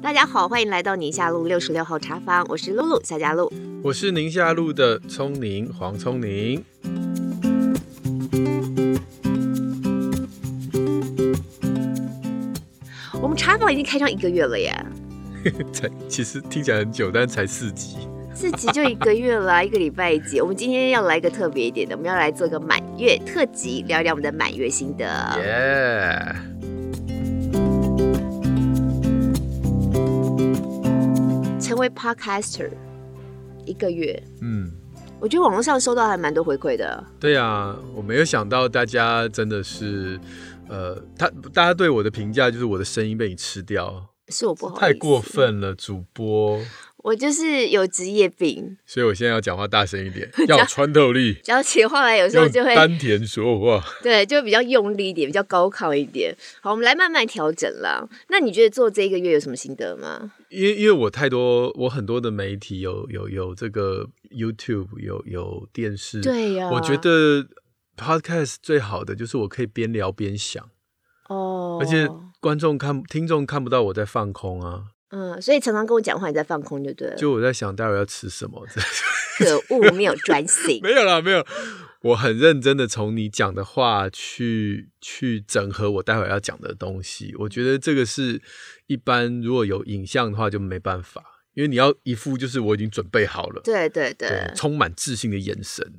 [0.00, 6.64] 大家好，欢迎来到宁夏路六十六号茶坊，我是露露夏佳露，我是宁夏路的聪宁黄聪宁。
[13.20, 14.86] 我们茶坊已经开张一个月了耶，
[15.72, 17.96] 才其实听起来很久，但才四集，
[18.40, 20.40] 四集就一个月了，一个礼拜一集。
[20.40, 25.04] 我们今天要来一个特别一点的，我们要来做个满月特辑，聊聊我们的满月心得。
[25.40, 26.36] 耶！
[31.60, 32.70] 成为 Podcaster
[33.66, 34.70] 一个月，嗯，
[35.18, 37.02] 我觉得网络上收到还蛮多回馈的。
[37.18, 40.16] 对啊，我没有想到大家真的是。
[40.68, 46.60] 呃，他大家对我的评价就是我的声音被你吃掉，是我不好，太过分了，主播。
[46.98, 51.34] 我就是有职业病，所以我现在要讲话大声一点，要有穿透力。
[51.42, 56.36] 讲起话来有时候就会丹田说话， 对，就比较用力一点，比较高亢一点。
[56.60, 58.08] 好，我们来慢慢调整啦。
[58.28, 60.32] 那你觉得做这一个月有什么心得吗？
[60.48, 67.46] 因为因为我太多，我很多的媒体有有有这个 YouTube，有有电视，对呀、啊，我觉得。
[68.00, 70.64] Podcast 最好的就是我可以边聊边想
[71.28, 71.82] 哦，oh.
[71.82, 78.66] 而且观众看听众看不到我在放空啊，嗯，所以常常跟我讲话你在放空就对了，就我在想待会要吃什么，
[79.38, 81.46] 可恶，没有专心， 没有啦，没有，
[82.02, 88.42] 我很认真的从你讲的话去去整合我待会要讲的东西，我觉得这个是
[88.86, 95.90] 一般如果有影像的话就没办法，因为你要一副就是我已经准备好了，对对对，对充满自信的眼神。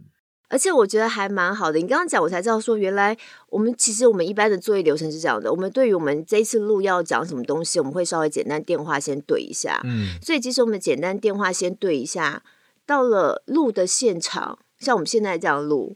[0.50, 1.78] 而且我觉得还蛮好的。
[1.78, 3.16] 你刚刚讲，我才知道说，原来
[3.50, 5.52] 我们其实我们一般的作业流程是这样的。
[5.52, 9.80] 我们对于我们这一次录要讲什么东西，我们会稍微简单电话先对一下。
[9.86, 12.44] 嗯，所以即使我们简单电话先对一下，
[12.86, 15.96] 到了录的现场，像我们现在这样录，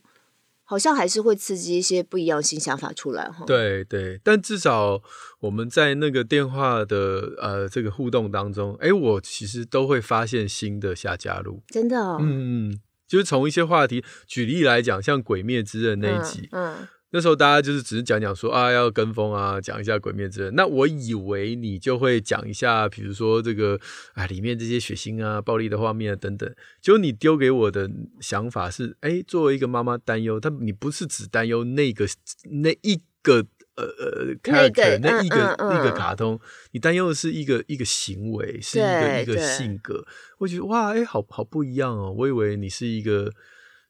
[0.63, 3.43] 好像还是会刺激一些不一样新想法出来哈。
[3.47, 5.01] 对对，但至少
[5.39, 11.63] 我们在那个电话的呃这个互动当中，哎，我其实都会发现新的下家路。
[11.69, 12.17] 真的哦。
[12.22, 12.79] 嗯嗯。
[13.13, 20.51] 就是从一些话题举例来讲，像《鬼灭之刃》那一集，嗯，嗯，那时候大家就是只是讲讲说啊，要跟风啊，讲一下《鬼灭之刃》。
[20.56, 23.79] 那我以为你就会讲一下，比如说这个
[24.16, 26.52] 啊，里面这些血腥啊、暴力的画面啊等等。
[26.81, 27.88] 就你丢给我的
[28.19, 32.07] 想法是，哎、欸，作为一个妈妈担忧，但你不是只担忧那个
[32.50, 33.46] 那一个。
[33.75, 36.39] 呃呃，character 那，一个、嗯嗯、那个卡通，
[36.72, 40.06] 你担忧的是一个一个行为，是一个一个性格。
[40.39, 42.13] 我觉得哇，哎、欸，好好不一样哦。
[42.17, 43.31] 我以为你是一个。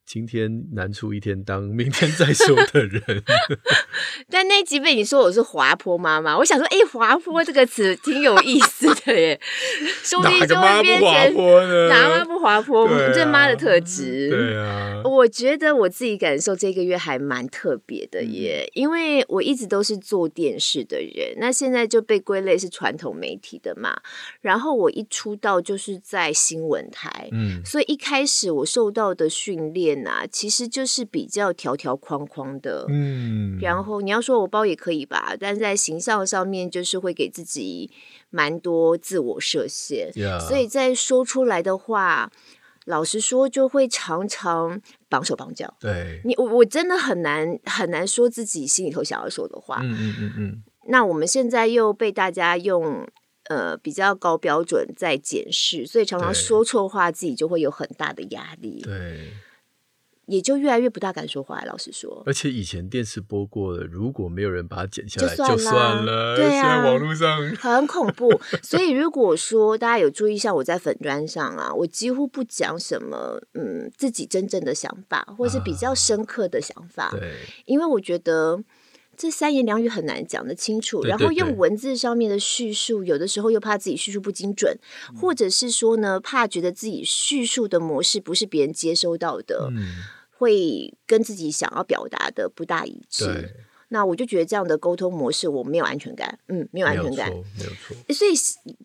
[0.06, 3.02] 今天难出一天当，明天再说的人。
[4.30, 9.40] 但那集被你说我是滑坡妈妈，我想说，哎、欸，滑坡这个词挺有意思的耶。
[10.04, 11.88] 说不定就会变成哪妈不滑坡呢？
[11.90, 12.88] 哪妈不滑坡？
[13.14, 14.30] 这妈的特质。
[14.30, 15.02] 对啊。
[15.04, 23.96] 我觉得我自己感受这个月还蛮特别的耶，因为我一直都是做电视的人，那现在就被归类是传统媒体的嘛。
[24.42, 30.26] 然后我一出道就是在新闻台，嗯，所以一开始我受到的训练啊。
[30.32, 37.90] 其实就是比较条条框框的，嗯，然后你要说我包也可以吧，但在形象上面就是会给自己
[38.30, 40.40] 蛮多自我设限，Yeah.
[40.40, 42.32] 所以在说出来的话，
[42.86, 45.76] 老实说就会常常绑手绑脚。
[45.80, 49.80] 对你，我我真的很难很难说自己心里头想要说的话。
[49.82, 50.64] 嗯嗯嗯嗯。
[50.88, 53.08] 那我们现在又被大家用
[53.46, 58.82] 呃比较高标准在检视，所以常常说错话，自己就会有很大的压力。
[58.82, 59.32] 对。
[60.26, 62.24] 也就越来越不大敢说话，老实说。
[62.26, 66.36] 而且以前电视播过的，如果没有人把它剪下来，就算了。
[66.36, 68.30] 对啊，现在网络上很恐怖。
[68.62, 77.06] 所以如果说大家有注意，像我在粉砖上啊，我几乎不讲什么嗯自己真正的想法，或是比较深刻的想法。
[77.06, 77.34] 啊、对，
[77.66, 78.64] 因为我觉得。
[79.16, 84.78] 这三言两语很难讲得清楚，对对对，然后用文字上面的叙述，有的时候又怕自己叙述不精准，
[85.10, 90.04] 嗯、或者是说呢，怕觉得自己叙述的模式不是别人接收到的，嗯、
[90.38, 93.54] 会跟自己想要表达的不大一致。
[93.90, 98.14] 那我就觉得这样的沟通模式我没有安全感，嗯，没有安全感，没有错，没有错。
[98.16, 98.32] 所以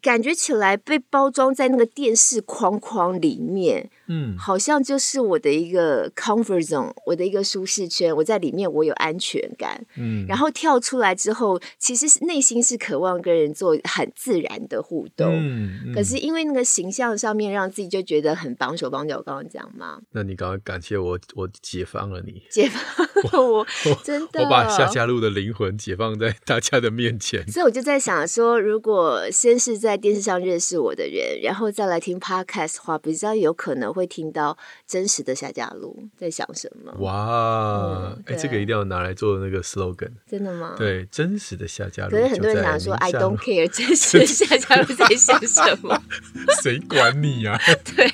[0.03, 34.05] 感觉起来被包装在那个电视框框里面，嗯，好像就是我的一个 comfort zone，我的一个舒适圈，我在里面我有安全感，嗯，然后跳出来之后，其实内心是渴望跟人做很自然的互动，嗯，嗯，可是因为那个形象上面让自己就觉得很绑手绑脚，我刚刚讲嘛，那你刚刚感谢我，我解放了你，解放了我，我真的，我把夏嘉露的灵魂解放在大家的面前，所以我就在想说，如果先是在电视上认识我的人，然后再来听 Podcast 的话，比较有可能会。
[34.05, 34.56] 会听到
[34.87, 36.93] 真实的夏家路在想什么。
[37.00, 40.12] 哇，哎、嗯欸，这个一定要拿来做那个 slogan。
[40.25, 40.77] 真的吗？
[40.79, 42.11] 对，真实的夏家路。
[42.12, 46.00] 可是很多人想说，I don't care，真实的夏家路在想 什么？
[46.62, 47.59] 谁管你呀、啊？
[47.97, 48.09] 对，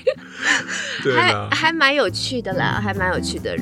[1.02, 3.54] 对还还蛮有趣的啦，还蛮有趣的。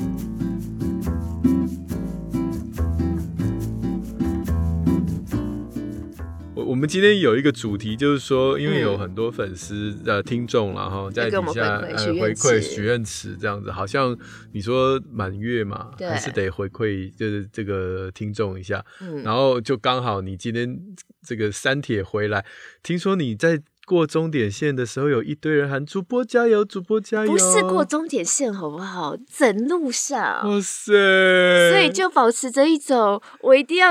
[6.63, 14.17] 我们今天有一个主题，就是说，因为有很多粉丝呃听众，然后在底下呃回馈许愿池这样子，好像
[14.53, 18.83] 你说满月嘛，还是得回馈就是这个听众一下。
[19.23, 20.79] 然后就刚好你今天
[21.25, 22.45] 这个三铁回来，
[22.81, 27.31] 听说你在过终点线的时候，有一堆人喊主播加油，主播加油。
[27.31, 29.17] 不是过终点线好不好？
[29.29, 30.93] 整路上，哇塞！
[31.71, 33.89] 所以就保持着一种，我一定要。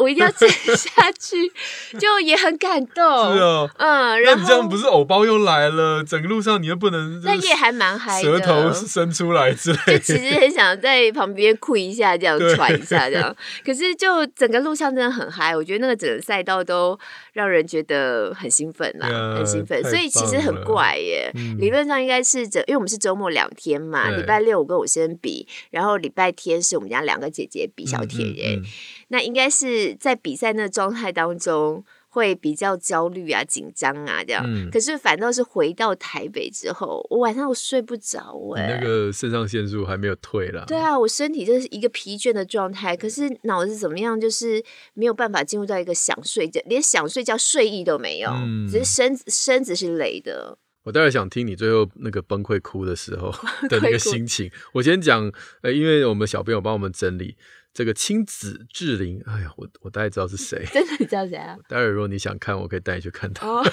[0.00, 1.36] 我一定要撑下去，
[2.00, 3.04] 就也很感动。
[3.34, 6.02] 是哦，嗯，然后那你这样不是偶包又来了？
[6.02, 9.98] 整个路上你又不能， 那也还蛮嗨的，舌头伸出来之类的。
[9.98, 13.34] 就其实很想在旁边哭一下，这样喘一下，这样。
[13.64, 16.98] 可是就整个路上真的很嗨，我觉得那个整个赛道都
[17.32, 19.82] 让人觉得很兴奋啦，啊、很兴奋。
[19.84, 28.56] 所以其实很怪耶，嗯、理论上应该是整，因为我们是周末两天嘛，礼拜六我跟我先生比，然后礼拜天是我们家两个姐姐比小铁人。
[28.56, 28.64] 嗯嗯嗯
[29.12, 34.44] 那应该是在比赛那个状态当中会比较焦虑啊、紧张啊这样。
[34.46, 38.74] 嗯、可是反倒是回到台北之后，我晚上我睡不着哎、欸。
[38.74, 40.64] 那个肾上腺素还没有退啦。
[40.66, 44.62] 对啊，我身体就是一个疲倦的状态，可是脑子怎么样，就是
[44.94, 50.58] 没有办法进入到一个想睡觉，连想睡觉睡意都没有，嗯、只是身身子是累的。
[50.82, 53.30] 我待会想听你最后那个崩溃哭的时候
[53.68, 54.50] 的那个心情。
[54.72, 55.30] 我先讲，
[55.62, 57.36] 呃，因为我们小朋友帮我们整理。
[57.72, 61.56] 这个亲子志玲，哎呀，我我大概知道是谁， 真的你知道谁啊？
[61.68, 63.46] 待会如果你想看，我可以带你去看他。
[63.46, 63.66] Oh.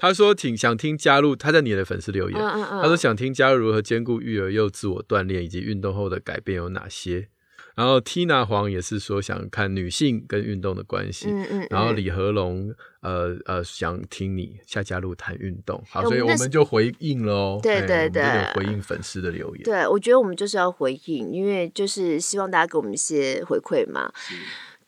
[0.00, 2.82] 他说挺想听加入，他在你的粉丝留言，uh, uh, uh.
[2.82, 7.28] 他说想听加入如何兼顾育儿又自我锻炼，以及运动后的改变有哪些。
[7.76, 12.74] 然后 Tina 黄也是说想看女性跟运动的关系，嗯嗯嗯，然后李和龙
[13.06, 18.10] 呃呃想听你下加入谈运动，好，所以我们就回应了哦，对对。
[18.10, 18.22] 对，
[18.54, 24.10] 回应粉丝的留言，对，我觉得我们就是要回应，因为就是希望大家给我们一些回馈嘛。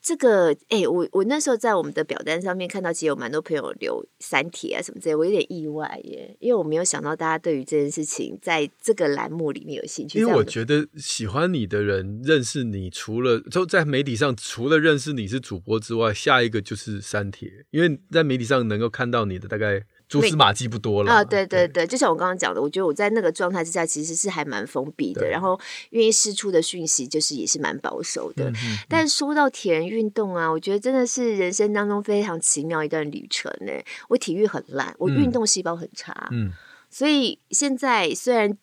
[0.08, 10.18] 这个哎、欸，我我那时候在我们的表单上面看到，其实有蛮多朋友留三帖啊什么之类，我有点意外耶，因为我没有想到大家对于这件事情在这个栏目里面有兴趣。
[10.18, 19.84] 因为我觉得喜欢你的人认识你，除了就在媒体上除了认识你是主播之外，下一个就是三帖，因为在媒体上能够看到你的大概。
[20.08, 21.24] 蛛丝马迹不多了啊！
[21.24, 25.60] 对对对，就像我刚刚讲的，我觉得我在那个状态之下其实是还蛮封闭的，然后
[25.90, 28.50] 愿意释出的讯息就是也是蛮保守的。
[28.88, 33.72] 但说到铁人运动啊，我觉得真的是人生当中非常奇妙一段旅程呢。
[34.08, 36.52] 我体育很烂，我运动细胞很差，嗯，
[36.88, 38.56] 所以现在虽然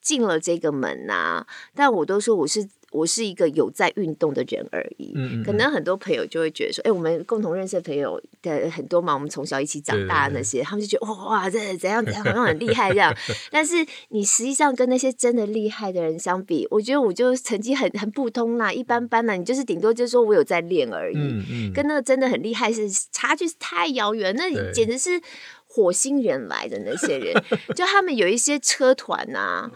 [0.00, 1.44] 进了这个门呐，
[1.74, 2.68] 但我都说我是。
[2.94, 13.12] 我是一个有在运动的人而已，嗯嗯，可能很多朋友就会觉得说，哎、欸，我们共同认识的朋友的很多嘛，我们从小一起长大的那些，他们就觉得哇哇，这怎样怎样，好像很厉害这样。
[13.50, 19.34] 但是你实际上跟那些真的厉害的人相比，我觉得我就成绩很很普通啦，一般般啦。
[19.34, 25.20] 你就是顶多就是说我有在练而已，跟那个真的很厉害是差距是太遥远，那简直是
[25.66, 27.34] 火星人来的那些人，
[27.74, 29.68] 就他们有一些车团啊。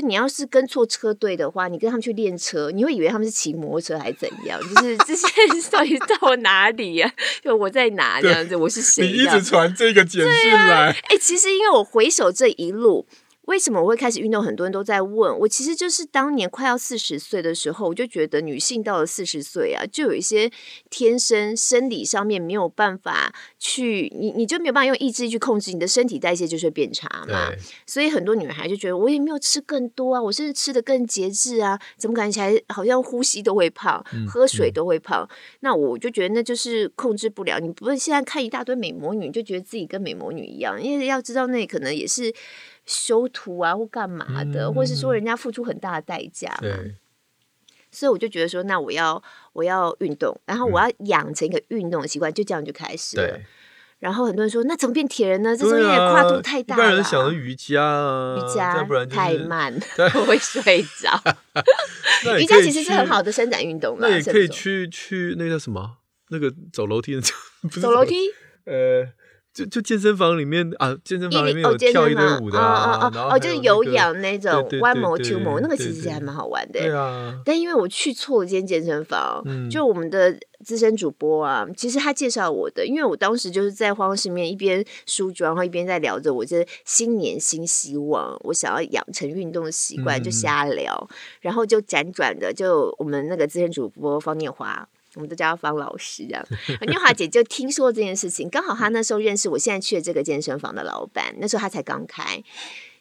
[0.00, 4.60] 就你要是跟错车队的话，你跟他们去练车，你会以为他们是骑摩托车还是怎样？
[4.60, 5.26] 就是这些
[5.70, 7.12] 到底到哪里呀、啊？
[7.42, 8.54] 就我在哪这样子？
[8.54, 9.04] 我是谁？
[9.06, 10.90] 你一直传这个简讯来。
[10.90, 13.06] 哎、欸，其实因为我回首这一路。
[13.48, 14.42] 为什么我会开始运动？
[14.42, 20.50] 很多人都在问我，其实就是当年快要四十岁的时候，我就觉得女性到了四十岁啊，就有一些
[20.90, 27.50] 天生生理上面没有办法去，你你就没有办法用意志力去控制你的身体代谢，就是会变差嘛。
[27.86, 35.26] 所以很多女孩就觉得我也没有吃更多啊，我甚至吃的更节制啊，怎么感觉起来好像呼吸都会胖，喝水都会胖？
[35.60, 37.58] 那我就觉得那就是控制不了。
[37.58, 42.34] 你不是现在看一大堆美魔女，你就觉得自己跟美魔女一样，因为要知道那可能也是。
[42.88, 46.94] 修图啊，或干嘛的，嗯、或是说人家付出很大的代价嘛，对
[47.90, 53.38] 所以我就觉得说，那我要我要运动，然后我要养成一个运动的习惯，嗯、就这样就开始了。
[53.98, 55.56] 然后很多人说，那怎么变铁人呢？
[55.56, 56.82] 这中间跨度太大了。
[56.82, 59.72] 一般人想的瑜伽啊，瑜伽不然、 就是、太慢，
[60.26, 61.20] 会睡着。
[62.38, 65.96] 瑜伽其实是很好的伸展运动嘛，那也可以去去那个叫什么？
[66.28, 67.20] 那个走楼梯的，
[67.80, 68.16] 走楼梯？
[68.66, 69.08] 呃。
[69.54, 76.78] 就就健身房里面啊，健身房里面有跳一堆舞的啊，哦哦，就是有氧那种 one more two more，那个其实还蛮好玩的。
[76.78, 91.08] 对啊，但因为我去错了间健身房，就我们的资深主播啊，其实他介绍我的，因为我当时就是在荒市面一边梳妆，然后一边在聊着我这新年新希望，我想要养成运动的习惯，就瞎聊，
[91.40, 94.88] 然后就辗转的就我们那个资深主播方念华。
[95.14, 96.46] 我们都叫他方老师，这样。
[96.86, 102.42] 念华姐就听说这件事情，刚好她那时候认识我现在去的这个健身房的老板，那时候她才刚开，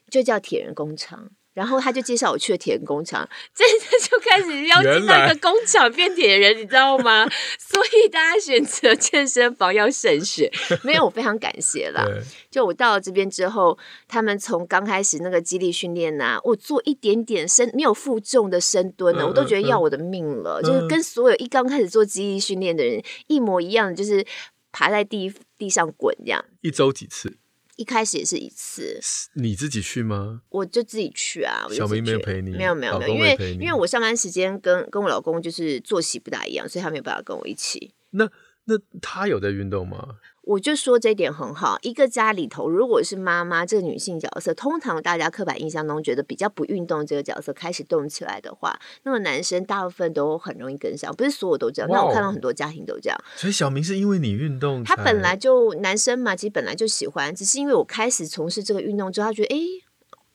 [0.10, 1.30] 就叫铁人工厂。
[1.58, 7.28] 然后他就介绍我去了铁人工厂，这次就开始要进到一个工厂变铁人，你知道吗？
[7.58, 10.48] 所以大家选择健身房要慎选。
[10.84, 12.06] 没有，我非常感谢啦。
[12.52, 13.76] 就我到了这边之后，
[14.08, 20.62] 他们从刚开始那个肌力训练呐、啊，我做一点点深没有负重的深蹲呢，我都觉得要我的命了。
[20.62, 24.24] 就是跟所有一刚开始做肌力训练的人一模一样，就是
[24.72, 26.46] 爬在地地上滚这样。
[26.62, 27.38] 一周几次？
[27.78, 29.00] 一开始也是一次，
[29.34, 30.42] 你自己去吗？
[30.50, 31.66] 我就自己去啊。
[31.70, 37.94] 去小明没有陪你，没有没有没有，因为因为我上班时间跟跟我老公就是作息不大一样，所以他没有办法跟我一起。
[38.10, 38.30] 那
[38.66, 40.18] 那他有在运动吗？
[40.48, 41.78] 我就说这一点很好。
[41.82, 51.92] 一个家里头，如果是妈妈这个女性角色，通常大家刻板印象中觉得比较不运动这个角色开始动起来的话，那么男生大部分都很容易跟上，不是所有都这样。
[51.92, 53.18] 那我看到很多家庭都这样。
[53.36, 59.58] 所以小明是因为你运动，他本来就男生嘛，其实本来就喜欢，只是因为我开始从事这个运动之后，他觉得哎。
[59.58, 59.87] 诶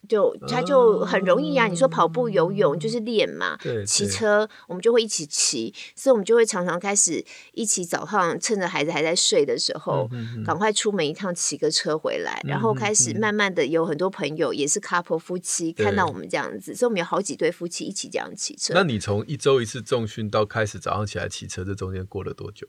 [0.09, 1.69] 就他就很容易啊！
[1.69, 3.57] 你说跑步、游泳就是练嘛，
[3.87, 10.09] 骑车我们就会一起骑，所以我们就会常常开始一起早上趁着孩子还在睡的时候，
[10.45, 18.75] 赶快出门一趟骑个车回来，然后开始慢慢的有很多朋友也是 couple 夫妻看到我们这样子，所以我们有好几对夫妻一起这样骑车。
[18.75, 22.67] 那你从一周一次重训到开始早上起来骑车，这中间过了多久？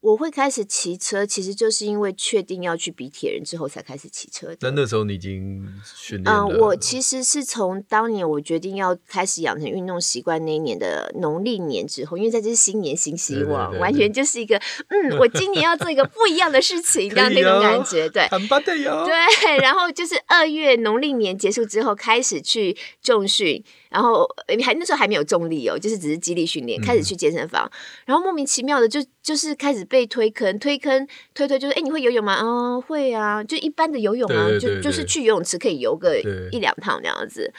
[0.00, 4.56] 我会开始骑车，其实就是因为确定要去比铁人之后才开始骑车的。
[4.60, 6.46] 那那时候你已经训练了？
[6.48, 14.56] 嗯，我其实是从当年我决定要开始养成运动习惯那一年的农历年之后，因为在这是新年新希望，对对对对，完全就是一个
[14.88, 19.04] 嗯，我今年要做一个不一样的事情，这样那种感觉，对，很棒的哟。
[19.04, 23.64] 对，然后就是二月农历年结束之后开始去重训。
[23.88, 24.28] 然后
[24.64, 27.70] 还那时候还没有重力哦，就是只是肌力训练，开始去健身房，嗯、
[28.06, 32.34] 然后莫名其妙的就就是开始被推坑，推坑推推就是哎，你会游泳吗？
[32.34, 36.18] 啊、哦，会啊，就一般的游泳啊，就就是去游泳池可以游个
[36.50, 37.52] 一两趟那样子。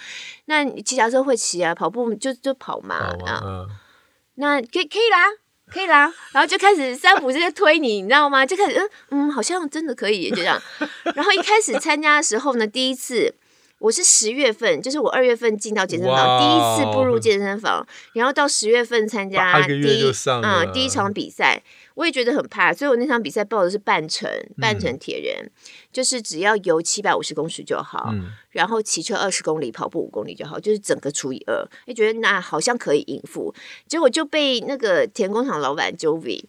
[0.45, 3.65] 那你骑脚车会骑啊，跑步就就跑嘛，啊，啊
[4.35, 5.25] 那可以可以啦，
[5.71, 8.45] 可以啦，然后就开始三五就在推你，你知道吗？
[8.45, 10.61] 就开始嗯嗯，好像真的可以，就这样。
[11.15, 13.35] 然后一开始参加的时候呢，第一次。
[13.79, 20.11] 我是十月份，就是我二月份进到健身房第一次步入健身房，然后到十月份参加第一
[20.43, 21.61] 嗯第一场比赛，
[21.93, 24.29] 我也觉得很怕，所以我那场比赛报的是半程，
[24.59, 25.51] 半程铁人，嗯、
[25.91, 33.53] 就是只要游七百五十公尺就好，嗯、然后骑车二十公里，跑步五公里就好，就是整个除以二，哎，觉得那好像可以应付，
[33.87, 36.43] 结果就被那个田工厂老板 Jovi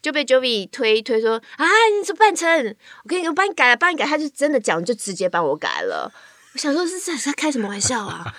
[0.00, 1.66] 就被 Jovi 推推说啊，
[1.98, 2.74] 你是半程，
[3.04, 6.10] 我跟你我帮你改了，帮你改，他就真的讲，就直接帮我改了。
[6.54, 8.34] 我想说，是在在开什么玩笑啊？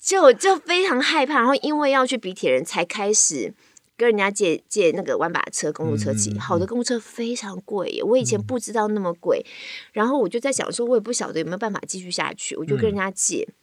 [0.00, 3.54] 就就非常害怕，然后因为要去比铁人，才开始
[3.96, 6.36] 跟人家借借那个弯把车、公路车骑。
[6.38, 9.44] 好的公路车非常贵，我以前不知道那么贵。
[9.46, 9.50] 嗯、
[9.92, 13.54] 然后我就在想说，我也不晓得有没有办法继续下去，我就跟人家借，嗯、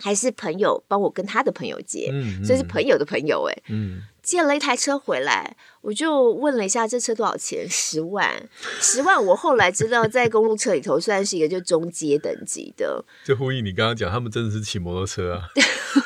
[0.00, 3.62] 还是朋友帮我跟他的朋友借，嗯嗯、所以是朋友的朋友哎、欸。
[3.68, 7.64] 嗯借了一台车回来，我就问了一下这车多少钱？
[7.70, 8.48] 十万，
[8.80, 9.24] 十万。
[9.24, 13.04] 我后来知道，在公路车里头算是一个就中阶等级的。
[13.24, 15.48] 就呼应你刚刚讲，他们真的是骑摩托车啊，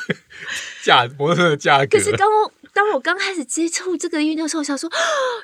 [0.85, 1.97] 价摩托车的价格。
[1.97, 4.87] 可是刚刚当我刚开始接触这个运动的时候，我想说，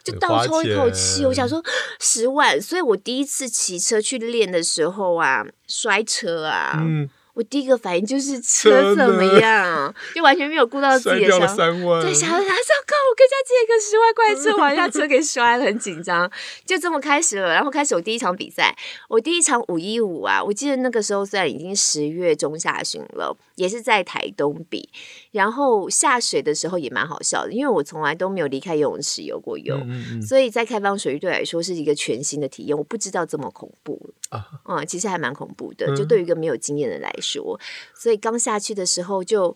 [0.04, 1.64] 就倒抽一口气，我想说
[2.00, 2.62] 十万。
[2.62, 6.78] 所以我第一次骑车去练的时候啊，摔车啊。
[6.80, 11.56] 嗯我第一个反应就是车怎么样， 就完全没有顾到自己的想法。
[12.02, 16.28] 对，想着他说：“靠，我跟人家借一个十万块车，把人家车给摔了，很紧张。”
[16.66, 18.76] 就这么开始了，然后开始我第一场比赛，
[19.08, 24.90] 我第一场五一五啊，我记得那个时候虽然已经十月中下旬了，也是在台东比，
[25.32, 30.20] 然后下水的时候也蛮好笑的，因为我从来都没有离开游泳池游过泳，嗯嗯。
[30.20, 36.18] 嗯，所以在开放水域对来说是一个全新的体验，我不知道这么恐怖啊，嗯，其实还蛮恐怖的，就对。
[36.18, 37.28] 于一个没有经验的人来说。
[37.28, 37.60] 说，
[37.94, 39.54] 所以刚下去的时候就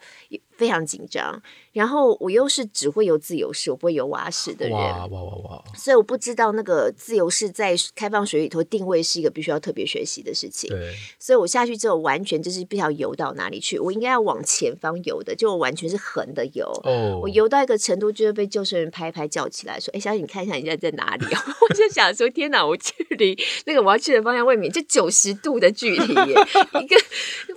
[0.62, 1.42] 非常紧张，
[1.74, 5.64] 然后我又是只会游自由式，我不会游蛙式的人，哇哇哇哇！
[5.76, 10.70] 所以我不知道那个自由式在开放水里头定位是一个必须要特别学习的事情。
[10.70, 16.68] 对，所以我下去之后完全就是不知道游到哪里去，我应该要往前方游的，就完全是横的游。
[16.84, 21.26] 哦，我游到一个程度，就会被救生员拍拍叫起来说：“哎，小姐，你看一下你现在在哪里？”
[21.68, 26.36] 我就想说：“天哪，我距离那个我要去的方向未免就九十度的距离耶，
[26.80, 26.96] 一个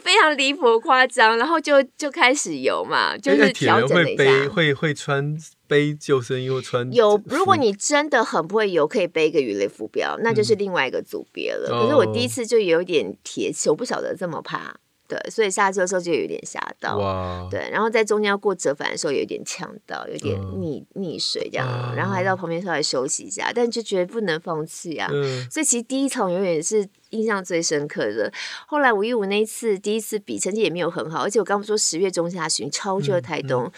[0.00, 5.37] 非常离谱夸张，然后就就开始游嘛，就是调整了一下，会背会会穿。
[5.67, 11.71] 背救生衣或穿有，如果你真的很不会游，可以背一个鱼类浮标，那就是另外一个组别了。
[11.73, 14.77] 嗯、可是我第一次就有点铁气，我不晓得这么怕，
[15.14, 16.97] 对，所以下车的时候就有点吓到。
[16.97, 25.09] 哇，对，然后在中间要过折返的时候有点呛到，有点溺溺、嗯、水这样，啊、然后还到旁边稍微休息一下，但就觉得不能放弃啊。
[25.12, 28.33] 嗯、所以其实第一场永远是印象最深刻的。
[28.66, 33.71] 后来五一五那一次第一次比成绩也没有很好，而且我刚不说十月中下旬超热台东。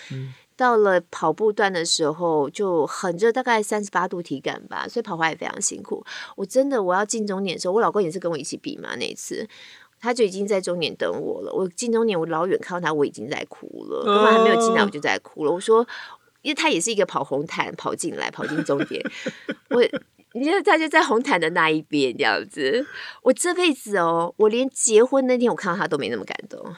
[0.58, 6.02] 到了跑步段的时候就很热，大概三十八度体感吧，所以跑回来也非常辛苦。
[6.34, 9.46] 我真的我要进终点的时候，我老公也是跟我一起比嘛，那一次
[10.06, 11.52] 他就已经在终点等我了。
[11.52, 15.50] 我进终点，我老远看到他，我已经在哭了，根本还没有进来我就在哭了。
[15.50, 15.84] 我说，
[16.42, 19.04] 因为他也是一个跑红毯跑进来，跑进终点，
[19.70, 19.82] 我
[20.34, 22.86] 你觉得他就在红毯的那一边这样子。
[23.22, 26.76] 我这辈子哦，我连结婚那天我看到他都没那么感动。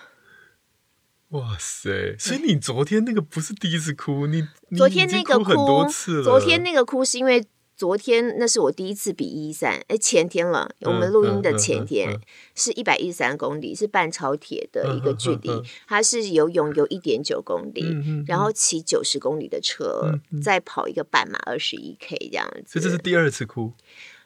[1.31, 2.17] 哇塞！
[2.19, 4.43] 所以你昨天那个不是第一次哭，你
[4.75, 6.25] 昨天那个哭很多次了。
[6.25, 7.45] 昨天那个哭是因为
[7.79, 12.21] 昨天那是我第一次比一三，哎，前天了，我们录音的前天
[12.57, 15.49] 是一百一十三公里，是半超铁的一个距离，
[15.87, 17.85] 它是游泳游一点九公里，
[18.27, 22.81] 然后骑九十公里的车，再跑一个半马二十一 K 这样子。
[22.81, 23.73] 所以这是第二次哭。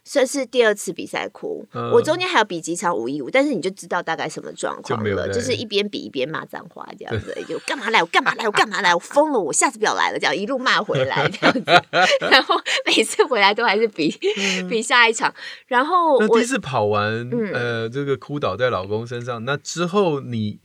[0.05, 11.63] 这是第二次比赛哭，嗯、我中间还有比几场五一五，但是你就知道大概什么状况了，就，就是一边比一边骂脏话这样子，就干嘛来我干嘛来我干嘛来我疯了我下次不要来了这样一路骂回来这样子，
[12.29, 15.33] 然后每次回来都还是比、嗯、比下一场，
[15.67, 20.59] 然后我那第一次跑完，嗯、呃，这个哭倒在老公身上，那之后你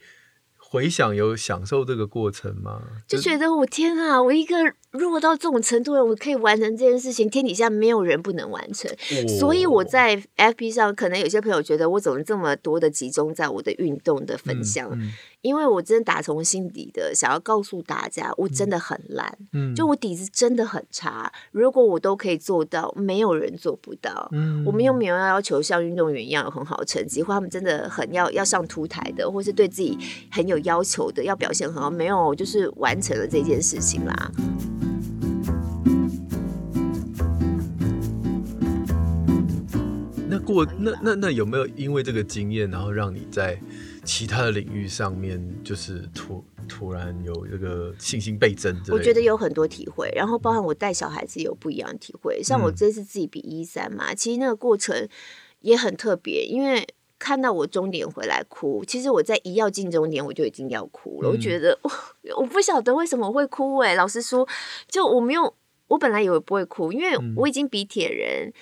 [0.58, 2.82] 回想有享受这个过程吗？
[3.08, 4.56] 就觉得我天啊，我一个。
[4.92, 8.90] 弱到这种程度了，我可以完成这件事情，天底下没有人不能完成。
[8.92, 21.32] 哦、所以我在 FB 上，可能有些朋友觉得我怎么这么多的集中在我的运动的分享，嗯嗯、因为我真的打从心底的想要告诉大家，我真的很烂，嗯、就我底子真的很差。
[21.52, 24.30] 如果我都可以做到，没有人做不到。
[24.32, 29.98] 嗯、我们又没有要求像运动员一样有很好的成绩，或他们真的很要要上凸台的，或是对自己
[30.32, 31.92] 很有要求的，要表现很好。
[31.92, 34.32] 没有，我就是完成了这件事情啦。
[40.48, 43.60] 过那那那有没有因为这个经验，然后让你在
[44.06, 48.74] 其他的领域上面，就是突突然有这个信心倍增？
[48.90, 52.42] 我觉得有很多体会，然后包含我带小孩子有不一样的体会。
[52.42, 55.08] 像我这次自己比一三嘛，嗯、其实那个过程
[55.60, 56.88] 也很特别，因为
[57.20, 61.30] 看到我终点回来哭，其实我在一要进终点我就已经要哭了。
[61.30, 61.92] 嗯、我觉得我
[62.42, 64.48] 我不晓得为什么会哭哎、欸，老实说，
[64.88, 65.54] 就我没有，
[65.90, 68.54] 我本来以为不会哭，因为我已经比铁人。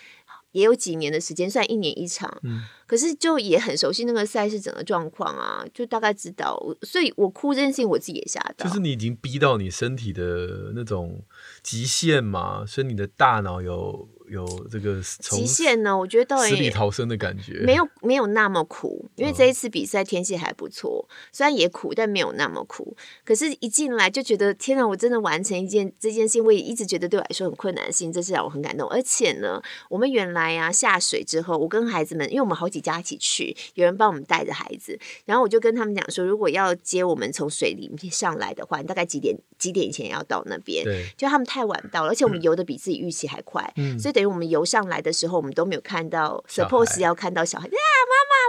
[0.56, 8.65] 也有几年的时间，算一年一场，嗯、可是就也很熟悉那个赛事整个状况啊，就大概知道，所以我哭这件事情我自己也吓到。
[8.65, 11.24] 就是你已经逼到你身体的那种
[11.62, 14.08] 极限嘛，所以你的大脑有。
[14.29, 15.97] 有这个极限呢？
[15.97, 22.95] 我觉得死里逃生的感觉，没有没有那么苦，因为这一次比赛天气还不错，嗯、虽然也苦，但没有那么苦。
[23.23, 24.88] 可是，一进来就觉得天哪！
[24.88, 28.89] 我真的完成一件这件事情，我也一直觉得对我来说很困难的事情，这是让我很感动。
[28.89, 40.83] 而且呢，我们原来啊下水之后，我跟孩子们，因为我们好几家一起去，有人帮我们带着孩子，然后我就跟他们讲说，如果要接我们从水里面上来的话，你大概几点几点以前要到那边？
[40.83, 44.14] 对，就他们太晚到了，而且我们游的比自己预期还快，嗯，所以。
[44.15, 47.73] 等于我们游上来的时候，我们都没有看到，suppose 要看到小孩，呀，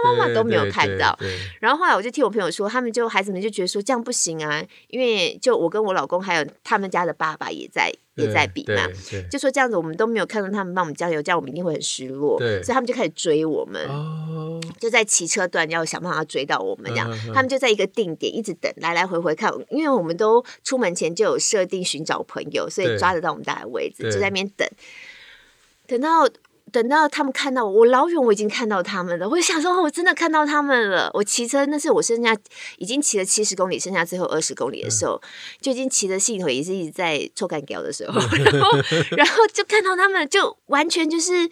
[0.05, 1.17] 妈妈妈妈都没有看到。
[1.59, 8.87] 然后后来我就听我朋友说，他们就孩子们就觉得说这样不行啊，因为就我跟我老公还有他们家的爸爸也在也在比嘛，
[9.29, 12.39] 就说这样子我们都没有看到他们帮我们加油，这样我们一定会很失落。
[12.39, 13.85] 所以他们就开始追我们，
[14.79, 17.11] 就在骑车段要想办法追到我们这样。
[17.33, 24.65] 他们就在一个定点一直等，来来回回看，因为我们都出门前就有设定寻找朋友，所以抓得到我们大的位置，就在那边等。
[25.87, 26.29] 等到
[26.71, 29.27] 等到他们看到我，我老远我已经看到他们了。
[29.27, 31.09] 我就想说，我真的看到他们了。
[31.13, 32.35] 我骑车，那是我剩下
[32.77, 35.27] 已经骑了七十公里，剩下最后二十公里的时候，嗯、
[35.61, 38.19] 就已经骑的心里头也是一直在抽干掉的时候。
[38.43, 38.69] 然后，
[39.17, 41.49] 然后就看到他们，就完全就是。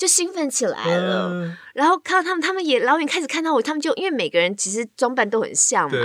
[0.00, 5.98] 就兴奋起来了，嗯、然后看到他们，他们也老远开始看到我，他们就因为每个人其实装扮都很像嘛，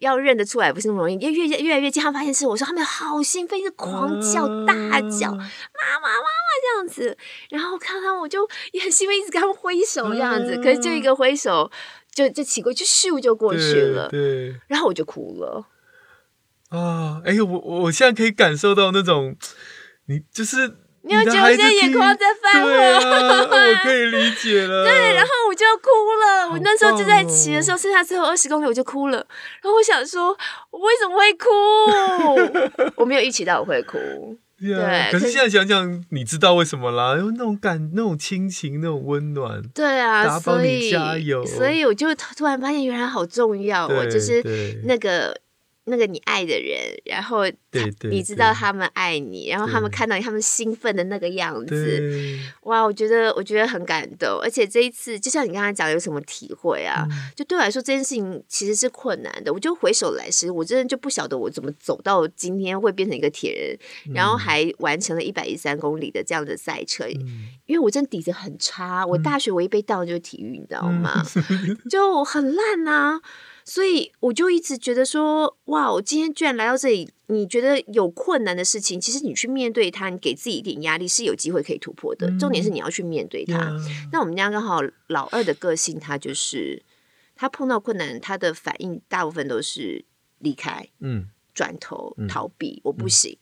[0.00, 1.14] 要认得出来不是那么容易。
[1.24, 4.74] 越越越来越近，他们发现是我说，他们好兴奋，一直狂叫、嗯、大
[5.08, 6.28] 叫，妈妈妈妈
[6.60, 7.16] 这样子。
[7.48, 10.54] 然后看到他们，我就也很兴奋，一直跟他们挥手这样子。
[10.54, 11.70] 嗯、可是就一个挥手，
[12.12, 14.10] 就就骑过去，咻就过去了。
[14.10, 15.64] 对，对然后我就哭了。
[16.68, 19.34] 啊，哎呦，我我现在可以感受到那种，
[20.04, 20.76] 你就是。
[21.04, 22.70] 你有觉得我现在眼眶在泛红？
[22.70, 24.84] 啊、我可以理解了。
[24.86, 25.88] 对，然后我就哭
[26.20, 26.48] 了。
[26.50, 29.18] 我那时候就在骑的时候，剩下最后二十公里，我就哭了。
[29.60, 30.36] 然后我想说，
[30.70, 31.48] 我为什么会哭？
[32.96, 33.98] 我没有预期到我会哭。
[34.62, 37.16] 对，可是现在想想，你知道为什么啦？
[37.18, 39.60] 因为那种感、那种亲情、那种温暖。
[39.74, 41.44] 对啊，所以加油。
[41.44, 44.40] 所以我就突然发现，原来好重要哦，就是
[44.84, 45.36] 那个。
[45.84, 47.40] 那个你爱的人，然后
[48.08, 52.82] 你知道他们爱你，然后他们看到你，他们兴奋的那个样子，哇！
[52.84, 57.04] 我觉得我觉得很感动，而且这一次就像你刚才讲，有什么体会啊？
[57.10, 59.52] 嗯、就对我来说，这件事情其实是困难的。
[59.52, 67.04] 我就回首来时，我真的就不晓得我怎么走到今天会变成一个铁人，嗯、然后还完成了一百一十三公里的这样的赛车。
[67.06, 71.24] 嗯、因为我真的底子很差，我大学唯一被当的就是体育，你知道吗？
[71.50, 73.20] 嗯、就很烂啊。
[73.64, 75.92] 所以我就一直觉得说，哇！
[75.92, 82.28] 我今天居然来到这里，你觉得有困难的事情，其实你去面对它，你给自己一点压力，是有机会可以突破的。
[82.28, 83.72] 嗯、重点是你要去面对它。
[84.10, 86.82] 那我们家刚好老二的个性，他就是
[87.34, 90.04] 他碰到困难，他的反应大部分都是
[90.38, 93.38] 离开，嗯，转头逃避，嗯、我不行。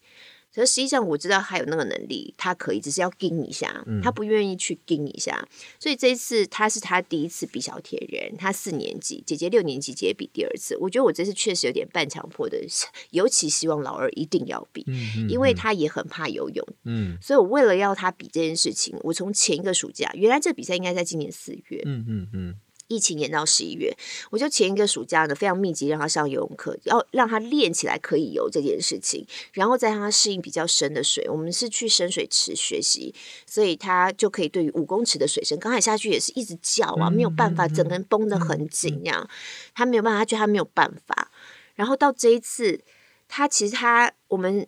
[0.53, 5.47] 嗯可是实际上我知道他有那个能力，他可以，只是要盯一下，嗯、他不愿意去盯一下。
[5.79, 10.77] 所以这一次他是他第一次比小铁人，他四年级，姐姐六年级，姐姐比第二次。
[10.79, 12.59] 我觉得我这次确实有点半强迫的，
[13.11, 16.67] 尤其希望老二一定要比，嗯嗯嗯、因为他也很怕游泳。
[16.85, 21.83] 嗯，所以我为了要他比这件事情，我从前一个暑假，原来这比赛应该在今年四月。
[21.85, 22.29] 嗯嗯嗯。
[22.31, 22.55] 嗯嗯
[22.91, 23.97] 疫情延到十一月，
[24.31, 31.27] 我就前一个暑假呢，非常密集让他上游泳课，要让他练起来可以游这件事情，然后再让他适应比较深的水。
[31.31, 33.15] 我们是去深水池学习，
[33.47, 39.31] 所以他就可以对于五公尺的水深，刚才下去也是一直叫啊，没有办法，整个人绷得很紧，这样
[39.73, 41.31] 他没有办法，他觉得他没有办法。
[41.77, 42.81] 然后到这一次，
[43.29, 44.67] 他其实他我们。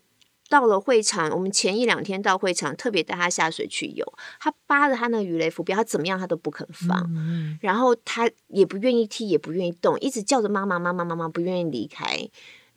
[0.52, 4.04] 到了会场，我们前一两天到会场，特别带他下水去游。
[4.38, 12.28] 他扒着他那个鱼雷浮标，他怎么样他都不肯放，嗯、然后他也不愿意踢，也不愿意动，一直叫着妈妈妈妈妈妈，不愿意离开，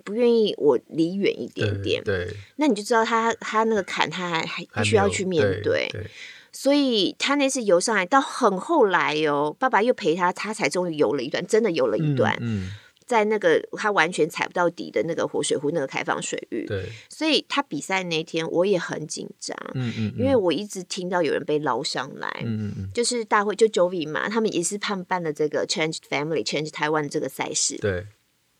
[0.05, 2.01] 不愿意我离远一点点。
[2.01, 5.89] 对，对那你就知道他他那个坎，他还还必须要去面对。
[5.91, 6.09] 对，
[6.53, 12.37] 所以他那次游上来到很后来哦，爸爸又陪他，他才终于游了一段，真的游了一段。
[12.39, 12.67] 嗯。
[12.67, 12.71] 嗯
[13.05, 28.07] 在那个他完全踩不到底的那个活水湖那个开放水域，对，所以他比赛那天我也很紧张，嗯嗯，因为我一直听到有人被捞上来，嗯嗯嗯，就是大会就 Jovi 嘛，他们也是判办了这个 Change Family Change Taiwan 这个赛事，对，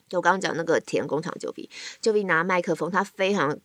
[0.08, 3.58] 就我刚刚讲那个铁人工厂 Jovi，Jovi 拿麦克风，他非常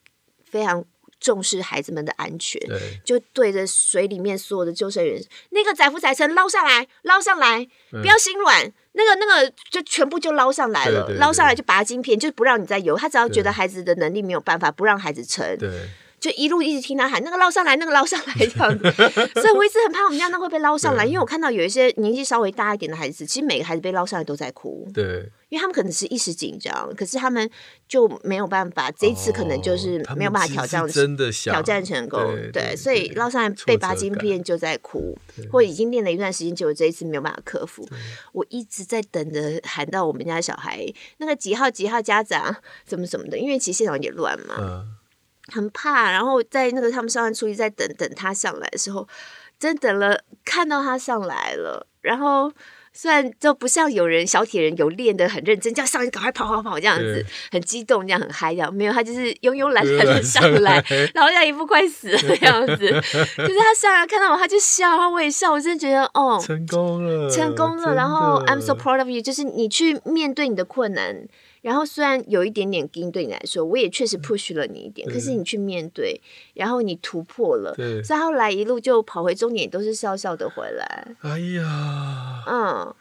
[0.44, 0.84] 非常
[1.20, 8.74] 重视孩子们的安全，对，就对着水里面所有的救生员，那个载浮载沉捞上来，捞上来，不要心软。
[8.94, 12.98] 那个那个就全部就捞上来了，捞上来就拔晶片，就是不让你再游。
[12.98, 15.70] 他只要觉得孩子的能力没有办法，不让孩子成，对，
[16.22, 18.84] 就一路一直听他喊那个捞上来，那个捞上来 这样子。
[19.42, 24.88] 所以我一直很怕我们家那会被捞上来，因为我看到有一些年纪稍微大一点的孩子，其实每个孩子被捞上来都在哭。
[24.94, 25.30] 对。
[25.50, 27.50] 因为他们可能是一时紧张，可是他们
[27.86, 28.90] 就没有办法。
[28.92, 32.24] 这一次可能就是没有办法挑战，真的挑战成功。
[32.24, 35.14] 对，对，对，所以捞上来被拔晶片就在哭，
[35.52, 37.86] 或已经练了一段时间，结果这一次没有办法克服。
[38.32, 40.86] 我一直在等着喊到我们家小孩
[41.18, 42.56] 那个几号几号家长
[42.86, 44.88] 怎么怎么的，因为其实现场也乱嘛，嗯、
[45.52, 46.12] 很怕。
[46.12, 49.08] 然后在那个他们上岸初一，在等等他上来的时候，
[49.60, 52.52] 真等了，看到他上来了，然后。
[52.94, 60.84] 虽然就不像有人小铁人有练的很认真，叫上去赶快跑跑跑这样子，很激动这样很嗨这样，没有他就是慵慵懒懒的上来，
[61.14, 62.76] 然后像一副快死了的 样子。
[62.78, 67.96] 就是他上来看到我，他就笑，我也笑，我真的觉得哦，成功了，成功了。
[67.96, 71.26] 然后 I'm so proud of you，就是你去面对你的困难。
[71.62, 76.20] 然后虽然有一点点惊对你来说，我也确实 push 了你一点，对可是你去面对，
[76.56, 81.16] 然后你突破了，对所以后来一路就跑回终点，都是笑笑的回来。
[81.22, 82.96] 哎呀，嗯，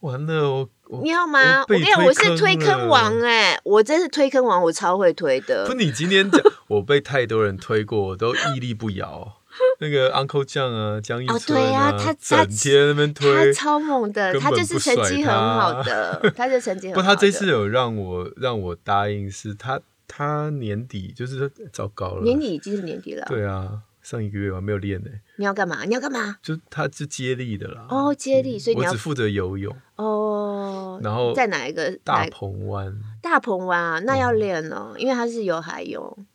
[0.00, 1.62] 完了，我，我你好吗？
[1.62, 5.66] 我跟你讲，我是推坑王哎、欸，我真是推坑王，我超会推的。
[5.66, 9.41] 不，你今天讲，我被太多人推过，我都屹立不摇。
[9.80, 17.00] 那个 Uncle 酱啊，江一川啊，哦、对啊，他整天那边推，他超猛的，他就是成绩很好 的，他就成绩很好。
[17.00, 23.24] 不，他这次有让我让我答应，是他他年底就是糟糕了，年底已经是年底了。
[23.28, 25.10] 对啊，上一个月我还没有练呢。
[25.36, 25.84] 你要干嘛？
[25.84, 26.36] 你要干嘛？
[26.42, 27.86] 就他是接力的啦。
[27.88, 29.74] 哦，接力，所以你要我只负责游泳。
[29.96, 32.94] 哦，然后在哪一个大鹏湾？
[33.20, 36.26] 大鹏湾啊，那要练哦，因为他是游海泳，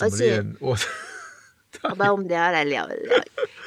[0.00, 0.76] 而且我。
[1.82, 3.16] 好吧，我们等下来聊一聊，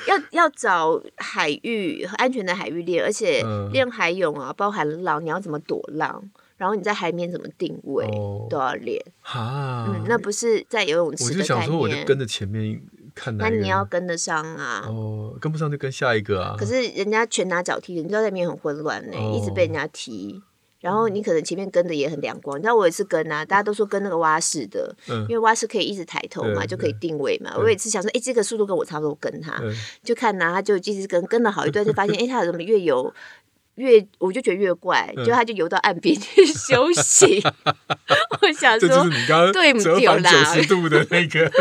[0.08, 6.24] 要要找海域安全的海域练，而且练海泳啊，包含浪，你要怎么躲浪，
[6.58, 8.06] 然后你在海面怎么定位，
[8.50, 9.02] 都要练。
[9.22, 11.40] 哈，嗯，那不是在游泳池的概念。
[11.40, 12.82] 我就想说，我就跟着前面。
[13.14, 14.86] 看那你要跟得上啊。
[14.88, 16.56] 哦，跟不上就跟下一个啊。
[16.58, 20.42] 可是人家拳打脚踢的，你知道在里面很混乱呢，哦、一直被人家踢。
[20.82, 27.54] 然后你可能前面跟的也很亮光，你知道我也是跟啊，大家都说跟那个蛙式的，嗯、因为蛙式可以一直抬头嘛，就可以定位嘛。
[27.56, 29.62] 我也是想说，哎，这个速度跟我差不多，跟他
[30.04, 33.14] 就看呐、啊，他就一直跟跟了好一段，就发现，哎，他怎么越游
[33.76, 37.42] 越，我就觉得越怪，就他就游到岸边 去休息。
[38.42, 41.52] 我想说，这就是你刚刚折返九十度的那个。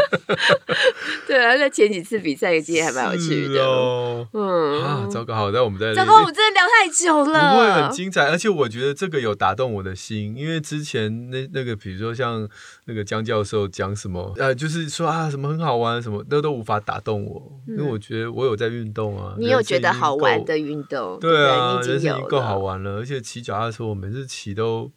[1.26, 3.62] 对啊，那前几次比赛的经验还蛮有趣的。
[3.62, 7.54] 哦，嗯啊，糟糕，好，那我们在糟糕，我们真的聊太久了。
[7.54, 12.48] 不会很精彩，而且我觉得这个有打动我的心，因为之前那那个，比如说像
[12.90, 19.36] 那个江教授讲什么，呃，就是说啊，什么很好玩，什么那都无法打动我，因为我觉得我有在运动啊。
[19.38, 21.16] 你有觉得好玩的运动？
[21.20, 24.90] 对啊，人生已经够好玩了，而且骑脚踏车，我每次骑都。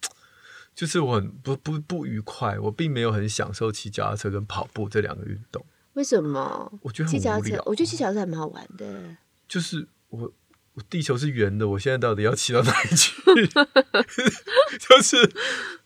[0.75, 5.63] 就是我很不不不愉快，我并没有很享受骑脚踏车跟跑步这两个运动。
[5.93, 6.73] 为什么？
[6.81, 7.21] 我觉得很无聊。
[7.21, 8.85] 骑脚踏车，我觉得骑脚踏车还蛮好玩的。
[9.47, 10.31] 就是，我
[10.89, 13.13] 地球是圆的，我现在到底要骑到哪里去？
[14.79, 15.31] 就是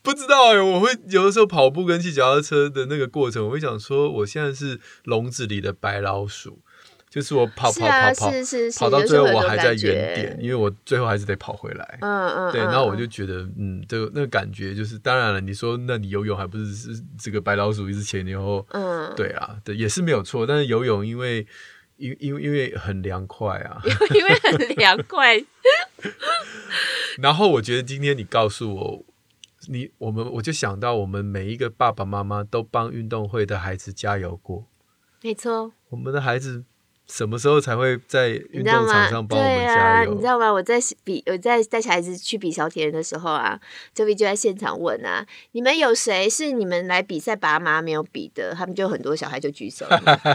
[0.02, 0.60] 不知道哎、欸。
[0.60, 6.60] 我会有的时候跑步跟骑脚踏车的那个过程，我会想说，我现在是笼子里的白老鼠。
[7.10, 8.30] 就是我跑跑跑跑，
[8.78, 11.98] 跑到最后我还在原点，因为我最后还是得跑回来。
[12.02, 18.66] 嗯嗯，对，然后我就觉得，嗯，这个那个感觉就是，当然了，你说那你游泳还不是是这个白老鼠一直前前后后？
[18.72, 20.46] 嗯，对啊，对，也是没有错。
[20.46, 21.46] 但是游泳因为
[21.98, 23.80] 因因为因为很凉快啊，
[24.14, 25.36] 因为很凉快。
[27.18, 29.04] 然后我觉得今天你告诉我，
[29.68, 34.66] 你我们我就想到我们每一个爸爸妈妈都帮运动会的孩子加油过。
[35.22, 36.64] 没错，我们的孩子。
[37.08, 40.12] 什么时候才会在运动场上帮我们加油？
[40.12, 40.52] 你知道吗？
[40.52, 43.58] 我在比我在带小孩子去比小铁人的时候啊，
[43.94, 48.54] 这边就在现场问啊，你们有谁是你们来比赛爸妈没有比的？
[48.54, 49.86] 他们就很多小孩就举手。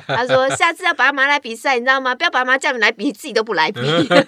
[0.07, 2.15] 他说下次要爸妈来比赛，你知道吗？
[2.15, 3.79] 不要爸妈叫你来比，自己都不来比。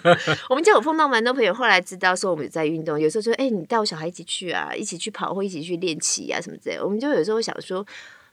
[0.48, 6.84] 我们就有碰到蛮多朋友，后来知道说我们在运动，有时候说哎、欸，你带我小孩一起去啊，一起去跑或一起去练骑啊什么之类的。
[6.84, 7.84] 我们就有时候想说。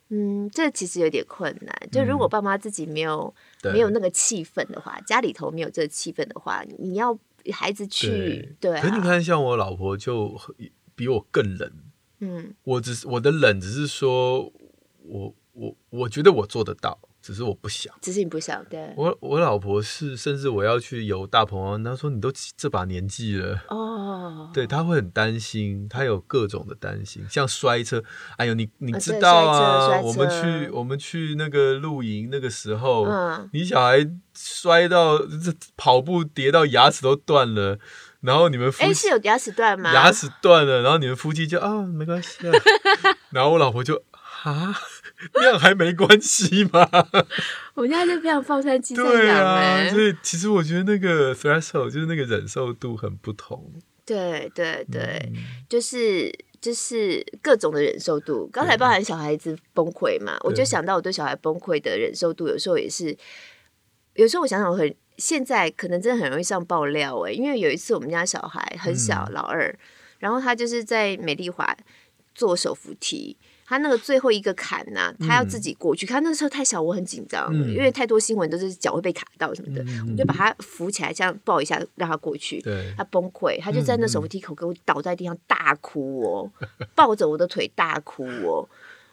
[0.10, 1.90] 嗯，这其实有点困难。
[1.92, 7.18] 就如果爸妈自己没有、嗯、没有那个气氛的话，家里头没有这个气氛的话，你要
[7.52, 8.82] 孩子去对，对、啊。
[8.82, 10.40] 可是你看，像我老婆就
[10.96, 11.72] 比我更冷。
[12.20, 14.52] 嗯，我只是我的冷，只是说
[15.04, 17.00] 我我我觉得我做得到。
[17.24, 18.94] 只是我不想，只是你不想，对。
[18.98, 28.04] 我我老婆是，甚至我要去游大鹏湾，她说你都这把年纪了，哦，对，她会很担心，她有各种的担心，像摔车，
[28.36, 37.80] 哎呦，你你知道啊，我们去我们去那个露营那个时候，嗯，你小孩摔到这跑步跌到牙齿都断了，
[38.20, 39.94] 然后你们夫妻，哎，是有牙齿断吗？
[39.94, 42.52] 牙齿断了，然后你们夫妻就啊没关系啊，
[43.32, 44.04] 然后我老婆就
[44.44, 44.76] 啊。
[45.36, 46.90] 那样还没关系吗？
[47.76, 53.72] 我们家就非常放山鸡在养所以其实我觉得那个 threshold 就是那个忍受度很不同。
[54.06, 58.50] 对对对，嗯、就是就是各种的忍受度。
[58.52, 63.18] 刚才包含小孩子崩溃嘛，我就想到我对小孩崩溃的忍受度，有时候也是，
[64.16, 69.74] 有时候我想想，我很现在可能真的很容易上爆料哎，因为有一次我们家小孩很小，嗯、老二，
[70.20, 71.74] 然后他就是在美丽华
[72.36, 73.38] 做手扶梯。
[73.66, 76.06] 他那个最后一个坎呐、啊，他要自己过去。
[76.06, 82.62] 他、嗯、那时候太小，我很紧张，嗯、因为太多新闻都是脚会被卡到什么的，嗯、我就把他扶起来，这样抱一下，让他过去。
[82.62, 88.68] 对他崩溃，他就在那手扶梯口给我倒在地上大哭哦，嗯、抱着我的腿大哭哦。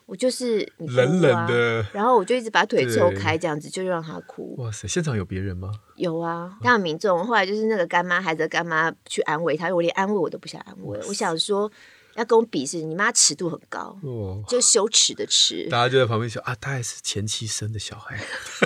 [0.07, 4.57] 我就是冷冷的，然后我就一直把腿抽开，这样子就让他哭。
[4.59, 5.71] 哇塞，现场有别人吗？
[5.95, 7.25] 有啊，当然民众。
[7.25, 11.71] 后来就是那个干妈，孩子的干妈去安慰他，我连安慰我都不想安慰，我想说。
[12.15, 15.69] 要跟我比是，你妈尺度很高，哦、就羞耻的耻。
[15.71, 18.21] 大家就在旁边笑啊，他也是前妻生的小孩，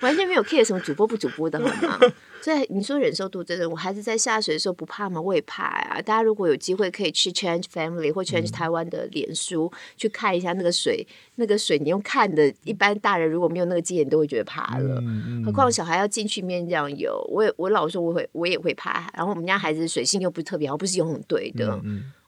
[0.00, 1.98] 完全没有 care 什么主播不主播的好吗？
[2.40, 5.20] 所以你说忍受度真的，我孩子在下水的时候不怕吗？
[5.20, 6.00] 我也怕呀。
[6.00, 19.10] 大家如果有机会可以去 Change Family 或 Change 台湾的脸书、嗯、去看一下那个水，那个水你用看的，一般大人如果没有那个经验都会觉得怕了，嗯嗯、何况小孩要进去面这样游，我也我老说我会我也会怕。
[19.14, 21.80] 然后我们家孩子水性又不是特别好，不是游泳队的，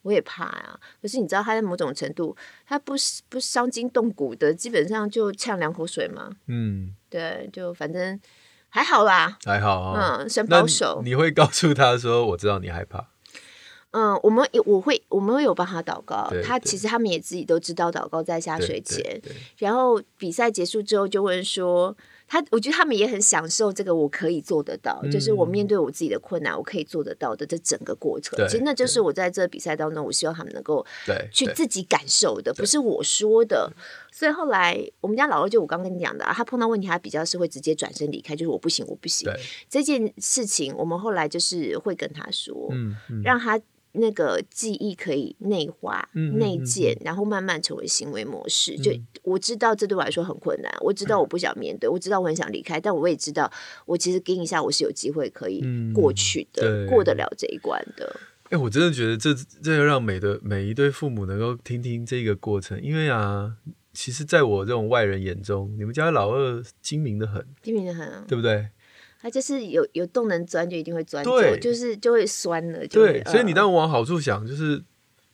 [0.03, 0.81] 我也怕呀。
[1.03, 2.37] 可是你知道他在某种程度，
[2.67, 2.95] 他不
[3.29, 6.31] 不伤筋动骨的，基本上就呛两口水嘛。
[6.47, 8.21] 嗯，对，就反正。
[8.73, 11.03] 还好啦，还好啊，嗯，先保守。
[11.05, 13.09] 你会告诉他说：“我知道你害怕。
[13.91, 19.21] ”嗯，我们有我会我们会有帮他祷告，对他其实他们也自己都知道祷告在下水前，
[19.59, 21.97] 然后比赛结束之后就问说。
[22.31, 28.39] 他我觉得他们也很享受这个，我可以做得到，嗯、就是我面对我自己的困难，我可以做得到的这整个过程。
[28.47, 30.87] 其实那就是我在这比赛当中，我希望他们能够
[31.33, 33.73] 去自己感受的，不是我说的。
[34.13, 39.29] 所以后来我们家老二就我刚跟你讲的、啊，他碰到问题，他比较是会直接转身离开，就是我不行，我不行。
[39.69, 43.61] 这件事情，我们后来就是会跟他说，嗯嗯、让他。
[43.93, 48.77] 那个记忆可以内化、内建，然后慢慢成为行为模式。
[48.77, 53.51] 嗯、就我知道这对我来说很困难，我知道我不想面对，嗯、我知道我很想离开，但我也知道
[53.87, 58.21] 我其实撑一下，我是有机会可以过去的，嗯、过得了这一关的。
[58.45, 63.57] 哎、欸，我真的觉得这这要让每的每一对父母能够听听这个过程，因为啊，
[63.93, 68.69] 其实在我这种外人眼中，你们家老二精明的很，精明的很、啊，对不对？
[69.23, 72.87] 他就是有有洞能钻，就一定会钻走就是就会酸了。
[72.87, 74.83] 对，所以你当然往好处想，就是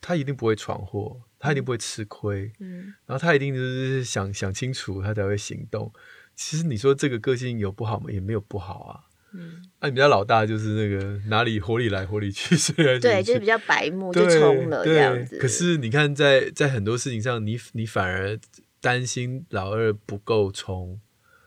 [0.00, 5.92] 他一定不会闯祸，他一定不会吃亏，嗯，然后他一定就是想想清楚，他才会行动。
[6.34, 8.10] 其实你说这个个性有不好吗？
[8.10, 9.00] 也没有不好啊。
[9.32, 15.38] 嗯，那、啊、你们家老大就是那个哪里火里来火里去， 虽然对，就是比较白目，就冲了这样子。
[15.38, 18.36] 可是你看在，在在很多事情上，你你反而
[18.80, 21.00] 担心老二不够冲，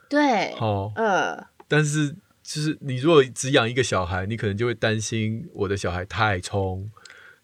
[0.10, 2.16] 对，好、哦，呃，但是。
[2.52, 6.90] 就是你如果只养一个小孩，你可能就会担心我的小孩太冲。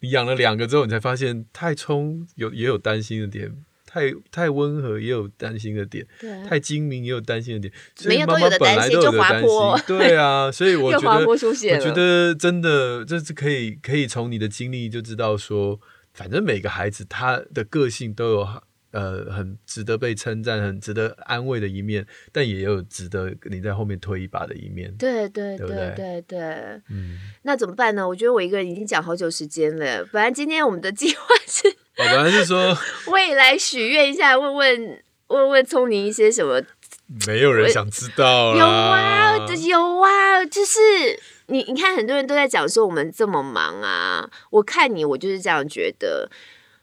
[0.00, 3.54] 你养了两个之后，你才发现太冲有也有担心的点，
[3.86, 7.72] 太太温和也有担心的点，对太精明也有担心的点。
[8.06, 9.80] 没有都有的担心，就滑坡。
[9.86, 15.80] 对啊，所以 我觉得，我觉得真的这是可以可以从你的经历就知道说，
[16.12, 18.48] 反正每个孩子他的个性都有。
[18.96, 24.90] 呃，很值得被称赞、很值得安慰的一面，但也有值得你在后面推一把的一面。
[24.96, 26.40] 对对对对对，
[26.88, 28.08] 嗯，那怎么办呢？
[28.08, 30.02] 我觉得我一个人已经讲好久时间了。
[30.06, 32.74] 本来今天我们的计划是，我本来是说
[33.12, 36.62] 未来许愿一下，问问问问聪宁一些什么？
[37.28, 38.56] 没有人想知道。
[38.56, 40.80] 有啊，有啊，就是
[41.48, 44.28] 你你看，很多人都在讲说我们这么忙啊。
[44.50, 46.30] 我看你，我就是这样觉得。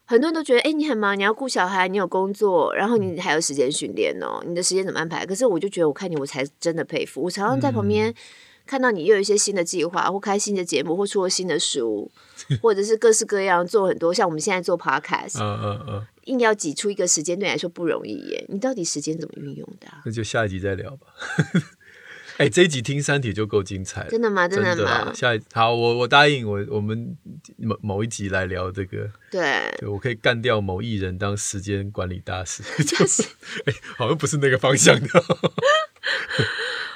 [0.06, 5.26] 很多人都觉得，哎、欸，你很忙，你要顾小孩，你有工作，然后你还有时间训练哦，你的时间怎么安排？
[5.26, 7.22] 可是我就觉得，我看你，我才真的佩服。
[7.22, 8.14] 我常常在旁边
[8.66, 12.12] 看到你又有一些新的计划，或开新的节目，或出了新的书，
[12.62, 18.46] 或者是各式各样做很多，像我们现在做 podcast，嗯嗯嗯，硬要挤出一个时间对你来说不容易耶。
[18.50, 20.02] 你到底时间怎么运用的、啊？
[20.06, 21.08] 那就下一集再聊吧。
[22.38, 24.48] 哎、欸，这一集听三体就够精彩了，真的吗？
[24.48, 25.06] 真的吗？
[25.06, 27.16] 的下一好，我我答应我，我们
[27.58, 29.10] 某某一集来聊这个。
[29.30, 33.24] 对，对我可以干掉某艺人当时间管理大师， 就是
[33.66, 35.08] 哎、欸，好像不是那个方向的。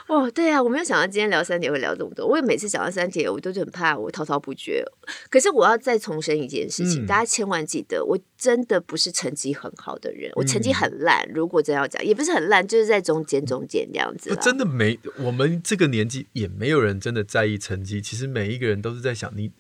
[0.14, 2.26] 哦，对啊，我没有想到今天聊三铁会聊这么多。
[2.26, 4.86] 我也每次讲到三铁，我都是很怕我滔滔不绝。
[5.30, 11.24] 可是我要再重申一件事情，嗯、大家千万记得，我真的不是成绩很好的人，我成绩很烂。
[11.30, 14.34] 嗯、如果真要讲，也不是很烂，就是在中间中间这样子。
[14.42, 18.02] 真的没，我们这个年纪也没有人真的在意成绩。
[18.02, 19.48] 其实每一个人都是在想你。
[19.48, 19.52] 你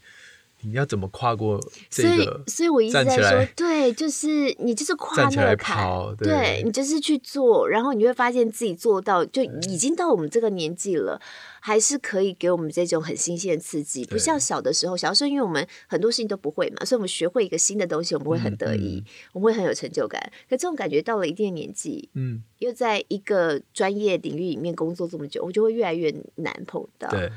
[0.73, 2.09] 要怎么跨过这个？
[2.09, 11.21] 所以，所以我一直在说，对，就是你就是跨那个坎，对，对你就是去做，然后你会发现自己做到，就已经到我们这个年纪了，
[11.59, 14.97] 还是可以给我们这种很新鲜的刺激，不像小的时候。
[14.97, 20.19] 小的时候，因为我们很多事情都不会嘛，所以我们学会一个新的东西，我们会很得意，嗯嗯、我们会很有成就感。
[20.49, 27.07] 可这种感觉到了一定的年纪，嗯，又在一个专业领域里面工作这么久，我就会越来越难碰到。
[27.09, 27.31] 对。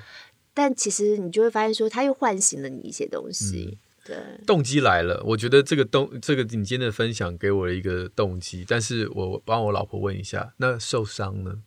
[0.61, 3.79] 但其实你就会发现，说他又唤醒了你一些东西。
[4.05, 5.23] 嗯、对，动机来了。
[5.25, 8.63] 我觉得这个动，这个你今天的分享给我了一个动机。
[8.69, 11.63] 但是我帮我老婆问一下，那受伤呢？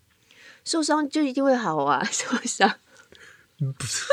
[0.64, 2.76] 受伤就一定会好啊， 受伤。
[3.58, 4.04] 不是。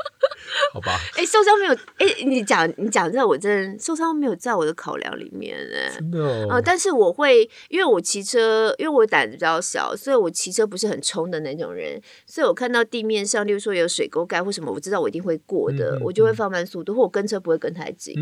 [0.72, 18.14] 好吧，哎、欸，受伤没有，哎、欸，你讲你讲这，我真的受伤没有在我的考量里面，哎，真的哦、呃，但是我会，因为我骑车，因为我胆子比较小，所以我骑车不是很冲的那种人，所以我看到地面上，例如说有水沟盖或什么，我知道我一定会过的，嗯嗯、我就会放慢速度，或我跟车不会跟太紧，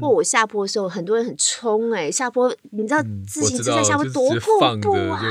[0.00, 5.22] 或我下坡的时候，很多人很冲，哎，下坡，你知道自行车在下坡多恐怖啊！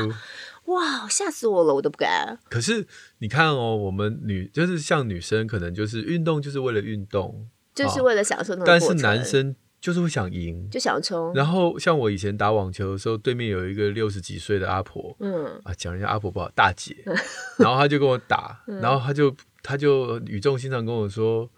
[0.65, 2.39] 哇，吓死我了，我都不敢。
[2.49, 2.88] 可是
[3.19, 8.65] 你看哦，我们女就是像女生，可能就是运动就是为了运动，就是为了享受那个。
[8.65, 11.34] 但是男生就是会想赢，就想冲。
[11.34, 16.95] 然后像我以前打网球的时候，对面有一个六十几岁的阿婆，嗯啊，讲人家阿婆不好，大姐，
[17.60, 21.49] 然后她就跟我打，然后她就她就语重心长跟我说。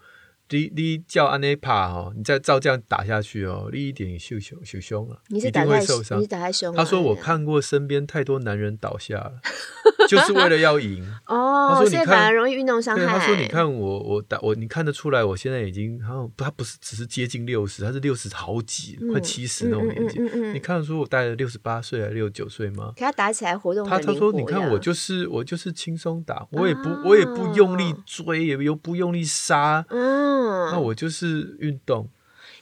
[0.49, 6.19] 你你叫安内帕哦，你再照这样打下去哦，你一点受伤受伤了，你是一定会受伤。
[6.19, 6.75] 你是打太凶。
[6.75, 9.33] 他说我看过身边太多男人倒下了，
[10.07, 11.03] 就是为了要赢。
[11.25, 13.05] 哦，所以反而容易运动伤害。
[13.05, 20.19] 他说：“你看我，我打我，你看得出来，我现在已经好像他不是只是接近六十，他是六十好几，快七十那种年纪。
[20.53, 22.93] 你看得出我大概六十八岁还是六十九岁吗？
[22.95, 29.83] 可他打起来活动他他说：你看我就是我就是轻松打，我也不我也不用力追，也又不用力杀。
[29.89, 30.34] 嗯，
[30.71, 32.07] 那我就是运动。”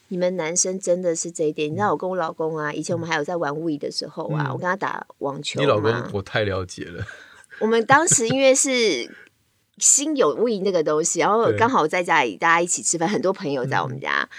[0.10, 5.60] 你们男生真的是这一点，你知道我跟我老公啊，以前我们还有在玩 Wii 的时候啊，嗯、我跟他打网球。
[5.60, 7.04] 你老公我太了解了。
[7.60, 9.10] 我们当时因为是
[9.80, 14.30] 心有 Wii 那个东西，然后刚好在家里大家一起吃饭，很多朋友在我们家、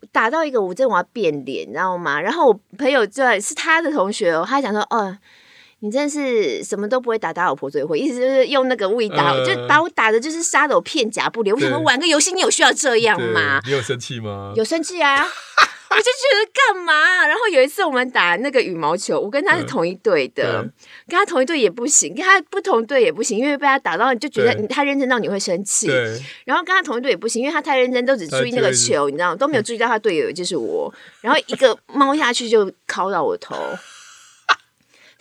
[0.00, 2.18] 嗯、打到一个，我真的我要变脸，你知道吗？
[2.18, 5.18] 然后我朋友就是他的同学哦，他讲说哦。
[5.84, 11.56] 你真的是什么都不会打，打老婆最会，意思就是用那个打，呃、就把我打的就是杀的我片甲不留。
[11.56, 13.60] 对我想说玩个游戏，你有需要这样吗？
[13.66, 14.52] 你有生气吗？
[14.56, 15.26] 有生气啊！
[15.90, 16.08] 我就觉
[16.38, 17.26] 得干嘛？
[17.26, 20.72] 然后有一次我们打那个羽毛球，我跟他是同一队的，嗯、
[21.08, 25.88] 跟他同一队也不行，跟他不同队也不行，因为被他打到你就觉得他认真到你会生气。
[25.88, 29.36] 对然后跟他同一队也不行，因为他太认真，都只注意那个球，你知道吗？
[29.36, 30.94] 都没有注意到他队友就是我。
[31.20, 33.56] 然后一个猫下去就敲到我头。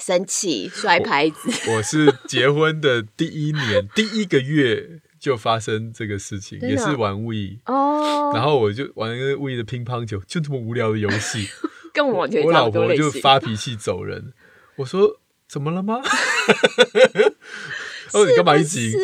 [0.01, 11.47] 生气摔牌子我，我是结婚的第一年第一个月就发生这个事情，也是玩 Wii 哦，然后我就玩一个 Wii 的乒乓球，就这么无聊的游戏，
[11.93, 14.33] 跟我完全我老婆就发脾气走人。
[14.77, 16.01] 我说怎么了吗？
[18.13, 18.99] 哦，你干嘛一直赢？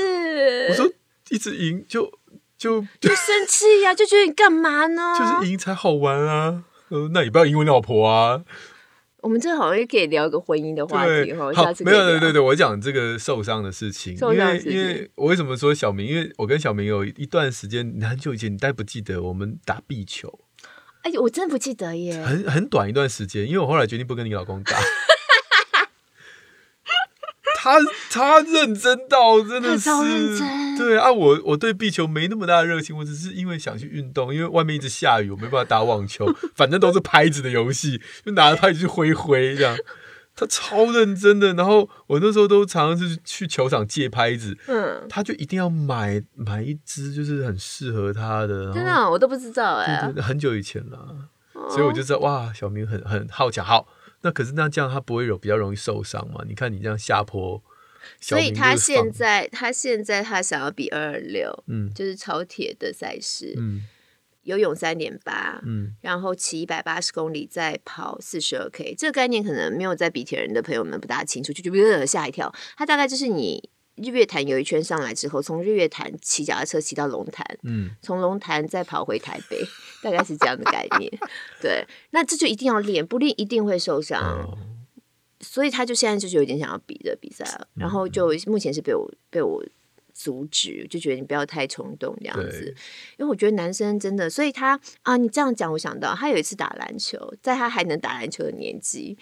[0.70, 0.92] 我说
[1.30, 2.12] 一直赢就
[2.58, 5.14] 就就生气呀，就觉得你干嘛呢？
[5.20, 6.64] 就是赢才好玩啊！
[6.90, 8.44] 呃，那你不要赢我老婆啊。
[9.22, 16.06] 我们这好像也可以聊一个婚姻的话题哈，下次没有对对对，我讲这个受伤的事情，因为因为我为什么说小明？
[16.06, 20.40] 因为我跟小明有一段时间很久以前，你大概不记得我们打壁球。
[21.02, 24.78] 哎呦，我真的不记得耶，很很短一段时间，因为我后来决定不跟你老公打。
[27.60, 27.78] 他
[28.12, 29.90] 他认真到真的是，
[30.78, 39.76] 对啊，我我对壁球没那么大的热情，我只是因为想去运动，因为外面一直下雨，我没办法打网球， 反正都是拍子的游戏，就拿着拍子去挥挥这样。
[40.36, 48.72] 他超认真的，然后我那时候都常常是去球场借拍子，嗯，他就一定要买买一支，就是很适合他的。
[48.72, 51.08] 真的，我都不知道哎，很久以前了，
[51.72, 53.88] 所以我就知道哇，小明很很好强，好。
[54.22, 56.44] 那可是那这样他不会有比较容易受伤吗？
[56.48, 57.62] 你看你这样下坡，
[58.20, 63.84] 所以他现在他现在他想要比二二六，嗯，就是超铁的赛事，嗯，
[64.44, 73.70] 游泳三点八，嗯，然后骑一百八十公里，再跑四十二 K，这个概念可能没有在比铁人的朋友们不大清楚，就就别吓一跳，他大概就是你。
[73.98, 79.60] 日月潭游一圈上来之后，从日月潭骑脚踏车骑到龙潭，嗯，从龙潭再跑回台北，
[80.04, 81.12] 大概是这样的概念。
[81.60, 84.22] 对，那这就一定要练，不练一定会受伤。
[84.22, 84.58] 哦、
[85.42, 89.64] 所以他就现在就是有点想要比的比赛了，嗯、然后就目前是被我被我
[90.14, 92.76] 阻止，就觉得你不要太冲动这样子，
[93.18, 99.18] 因为我觉得男生真的，所以他啊，你这样讲，我想到他有一次打篮球，在他还能打篮球的年纪，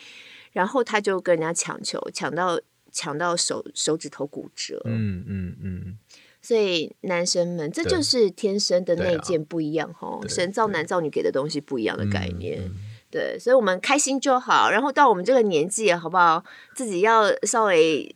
[0.51, 2.59] 然后他就跟人家抢球，抢到。
[2.95, 5.97] 抢到手手指头骨折，嗯嗯嗯，
[6.41, 12.75] 所以男生们这就是天生的那件不一样哈，啊、神造男造女给的东西不一样的概念，嗯嗯、
[13.11, 16.41] 对，所以我们开心就好，然后到我们这个年纪好不好？
[16.73, 18.15] 自己要稍微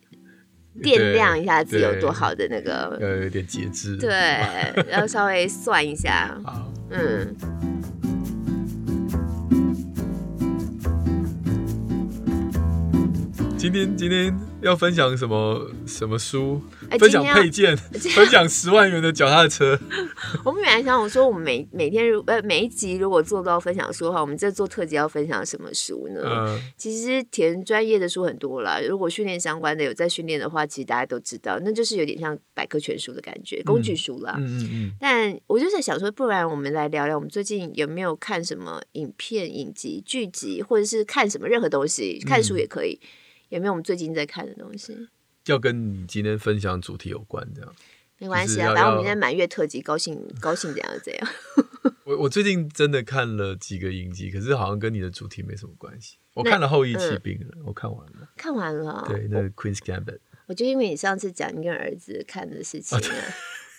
[0.81, 4.39] 掂量一下自己有多好的那个，要有点节制，对，
[4.89, 7.35] 要稍微算一下， 好嗯。
[13.57, 16.61] 今天今天要分享什么什么书？
[16.99, 17.75] 分享配件，
[18.15, 19.79] 分享十万元的脚踏车。
[20.43, 26.21] 我们本来想我说，我们每每天如呃每一集如果做到分享书的话，我们这做特辑要分享什么书呢？
[26.25, 28.79] 嗯、其实填专业的书很多啦。
[28.81, 34.35] 如果训练相关的有在训练的话，其实大家都知道，那就是有点像百科全书的感觉，工具书啦。
[34.37, 42.99] 嗯嗯，嗯嗯，但我就在想说，不然我们来聊聊，我们最近有没有看什么影片、影集、剧集，或者是看什么任何东西，看书也可以。
[43.01, 43.07] 嗯
[43.49, 45.09] 有没有我们最近在看的东西？
[45.45, 47.75] 要跟你今天分享主题有关，这样
[48.19, 48.73] 没关系啊。
[48.73, 51.27] 反正我们现在满月特辑，高兴高兴怎样就怎样。
[52.05, 56.17] 我我最近真的看了几个影集，可是好像跟你的主题没什么关系。
[56.33, 59.05] 我看了《后翼弃兵》我看完了，看完了。
[59.07, 60.05] 对，那个《Queen's Gambit》。
[60.47, 62.99] 我就因为你上次讲你跟儿子看的事情，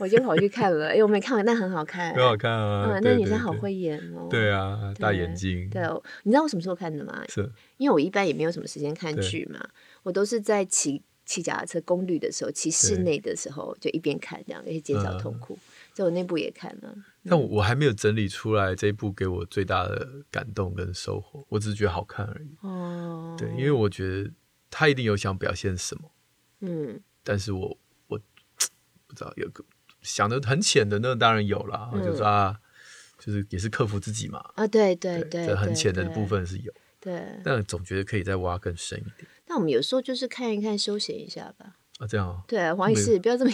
[0.01, 0.88] 我就跑去看了。
[0.88, 2.90] 哎，我没看完，但很好看，很好看啊。
[2.90, 4.26] 嗯，那女生好会演哦。
[4.28, 5.68] 对啊，大眼睛。
[5.70, 5.82] 对，
[6.24, 7.22] 你知道我什么时候看的吗？
[7.28, 7.48] 是。
[7.76, 9.61] 因为我一般也没有什么时间看剧嘛，
[10.03, 15.57] 我都是在骑骑脚踏车公路的时候，骑室内的时候就一边看这样，可以减少痛苦。
[15.94, 16.94] 所以我那部也看了，
[17.28, 22.57] 但我我还没有整理出来这一部给我最大的感动跟收获，我只是觉得好看而已。
[22.62, 24.30] 哦，对，因为我觉得
[24.70, 26.11] 他一定有想表现什么。
[26.61, 27.76] 嗯，但是我
[28.07, 28.18] 我
[29.07, 29.64] 不知道有个
[30.03, 32.57] 想的很浅的，那当然有了，嗯、就是啊，
[33.18, 34.44] 就是也是克服自己嘛。
[34.55, 39.28] 啊，对对对，这很浅的部分是有，对，但总觉得可以再挖更深一点。
[39.46, 41.74] 那我们有时候就是看一看，休闲一下吧。
[41.98, 42.42] 啊，这样啊。
[42.48, 43.53] 对，黄医师，不要这么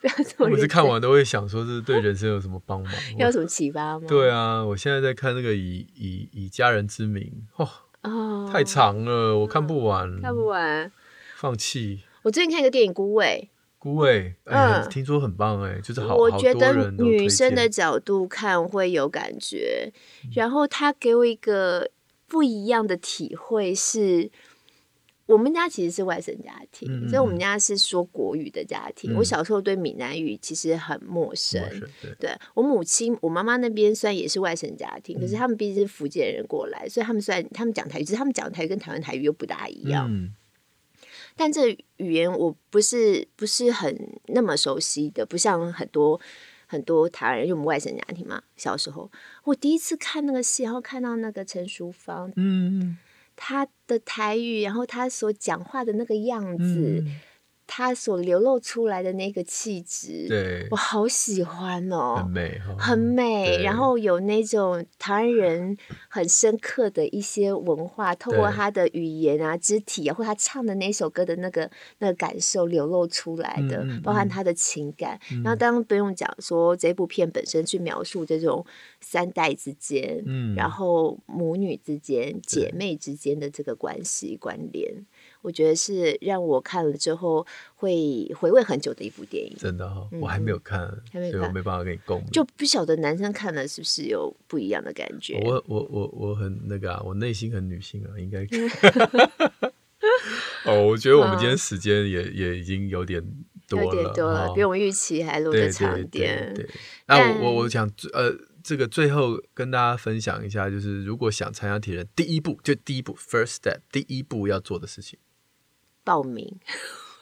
[0.00, 0.44] 不要这么。
[0.44, 2.92] 我每次看完都会想说，是对人生有什么帮忙？
[3.16, 4.04] 要有什么启发吗？
[4.06, 7.66] 对啊，我现在在看那个以以以家人之名，哦，
[8.02, 10.92] 哦太长了，我看不完，看不完，
[11.36, 12.02] 放弃。
[12.22, 13.48] 我最近看一个电影《孤味》，
[14.44, 19.92] 嗯，听说很棒哎，就是好，我觉得女生的角度看会有感觉，
[20.34, 21.90] 然后他给我一个
[22.26, 24.30] 不一样的体会是。
[25.26, 29.12] 我们家其实是外省家庭，嗯、所以我们家是说国语的家庭。
[29.12, 31.60] 嗯、我小时候对闽南语其实很陌生。
[31.60, 40.08] 陌生对，对我母亲，我妈妈那边虽然也是外省家庭，嗯、可是他们毕竟是福建人过来，所以他们虽然他们讲台语，只是他们讲的台语跟台湾台语又不大一样。
[41.36, 46.20] 嗯、但这语言我不是不是很那么熟悉的，不像很多
[46.66, 48.42] 很多台湾人，因为我们外省家庭嘛。
[48.56, 49.10] 小时候
[49.44, 52.98] 我第一次看那个戏，然后看到那个陈淑芳，嗯。
[53.38, 57.02] 他的台语，然后他所讲话的那个样子。
[57.04, 57.20] 嗯
[57.66, 63.62] 他所流露出来的那个气质，对，我好喜欢哦，很美，很美。
[63.62, 65.76] 然后有那种台湾人
[66.08, 75.18] 很深刻的一些文化，透过他的语言啊、肢体啊，或他唱的那首歌的那个那个感受流露出来的，包含他的情感。
[75.42, 78.64] 然后当然不用讲说这部片本身去描述这种
[79.00, 85.04] 三代之间，嗯然后母女之间、姐妹之间的这个关系关联。
[85.42, 89.56] 我觉得是让我看了之后会回味很久的一部电影。
[89.58, 92.30] 真的哈、我还没有看，所以我没办法跟你共鸣。
[92.30, 95.40] 就不晓得男生看了是不是有不一样的感觉？
[95.44, 98.46] 我我我我很那个啊，我内心很女性啊，应该。
[100.64, 103.22] 哦，我觉得我们今天时间也、嗯、也已经有点
[103.68, 106.52] 多了，有点多了，比我们预期还录的长一点。
[106.54, 106.68] 对，
[107.06, 108.36] 那我我我想呃。
[108.66, 115.16] 这个最后跟大家分享一下，就是如果想参加铁人，第一步就第一步，first step，第一步要做的事情，
[116.06, 116.56] 报名。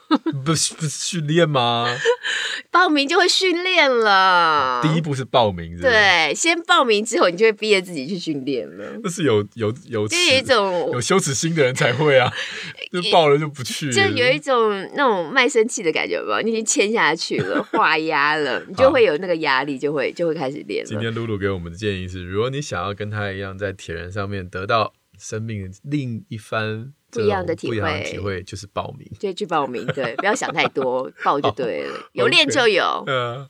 [0.44, 1.88] 不是不是训练吗？
[2.70, 4.80] 报名就会训练了。
[4.82, 5.82] 第一步是报名是是？
[5.82, 8.84] 对，先报名之后，你就会逼着自己去训练了。
[9.02, 12.30] 那是有有有就有一种有羞耻心的人才会啊，
[12.92, 16.40] 就报了就不去了，就有一种那种卖身契的感觉吧。
[16.42, 20.88] 你已经签下去了， 画押了，你就会有那个压力，就会就会开始练了。
[20.88, 26.92] 今天露露给我们的建议是：如果你想要跟他一样在铁人上面得到生命另一番。
[27.10, 33.04] 不一样的体会，体会就是报名，对去报名，对， 不要想太多，报就对了，有练就有。
[33.06, 33.48] 嗯，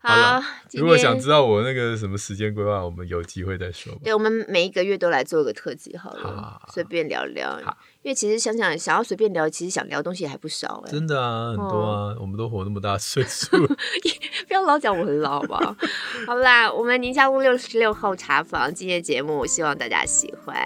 [0.00, 0.42] 好，
[0.72, 3.92] 如果想知道我那个什么时间规划，我们有机会再说。
[4.02, 7.60] 对，我们每一个月都来做个特辑好了，随便聊聊。
[8.06, 10.92] 因为其实想想想要随便聊，其实想聊东西还不少哎。
[10.92, 13.50] 真的啊，很多啊，我们都活那么大岁数，
[14.46, 15.76] 不要老讲我很老吧。
[16.24, 20.56] 好啦，我们宁夏路六十六号茶房今天节目，希望大家喜欢。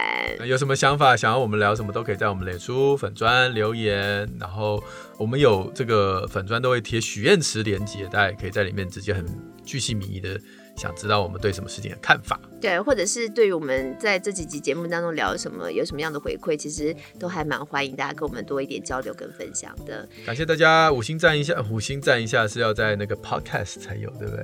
[0.47, 4.31] 有什么想法，想要我们聊什么，都可以在我们脸书粉砖留言。
[4.39, 4.79] 然后
[5.17, 9.25] 我们有这个粉砖都会贴许愿池连接，大家也可以在里面直接很
[9.65, 10.39] 巨细靡遗的。
[10.81, 20.09] 想知道我们对什么事情的看法，对，或者是对于我们在这几集节目当中聊什么，有什么样的回馈，其实都还蛮欢迎大家跟我们多一点交流跟分享的。
[20.25, 24.43] 感谢大家五星赞一下，五星赞一下是要在那个 Podcast 才有，对不对？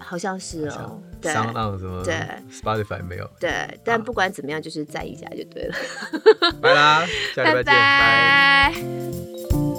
[0.00, 2.02] 好像是哦，对，什么？
[2.04, 2.14] 对
[2.50, 3.30] ，Spotify 没有。
[3.38, 5.74] 对，但不管怎么样，就是赞一下就对了。
[6.60, 9.73] 拜啦，下礼拜见， 拜拜。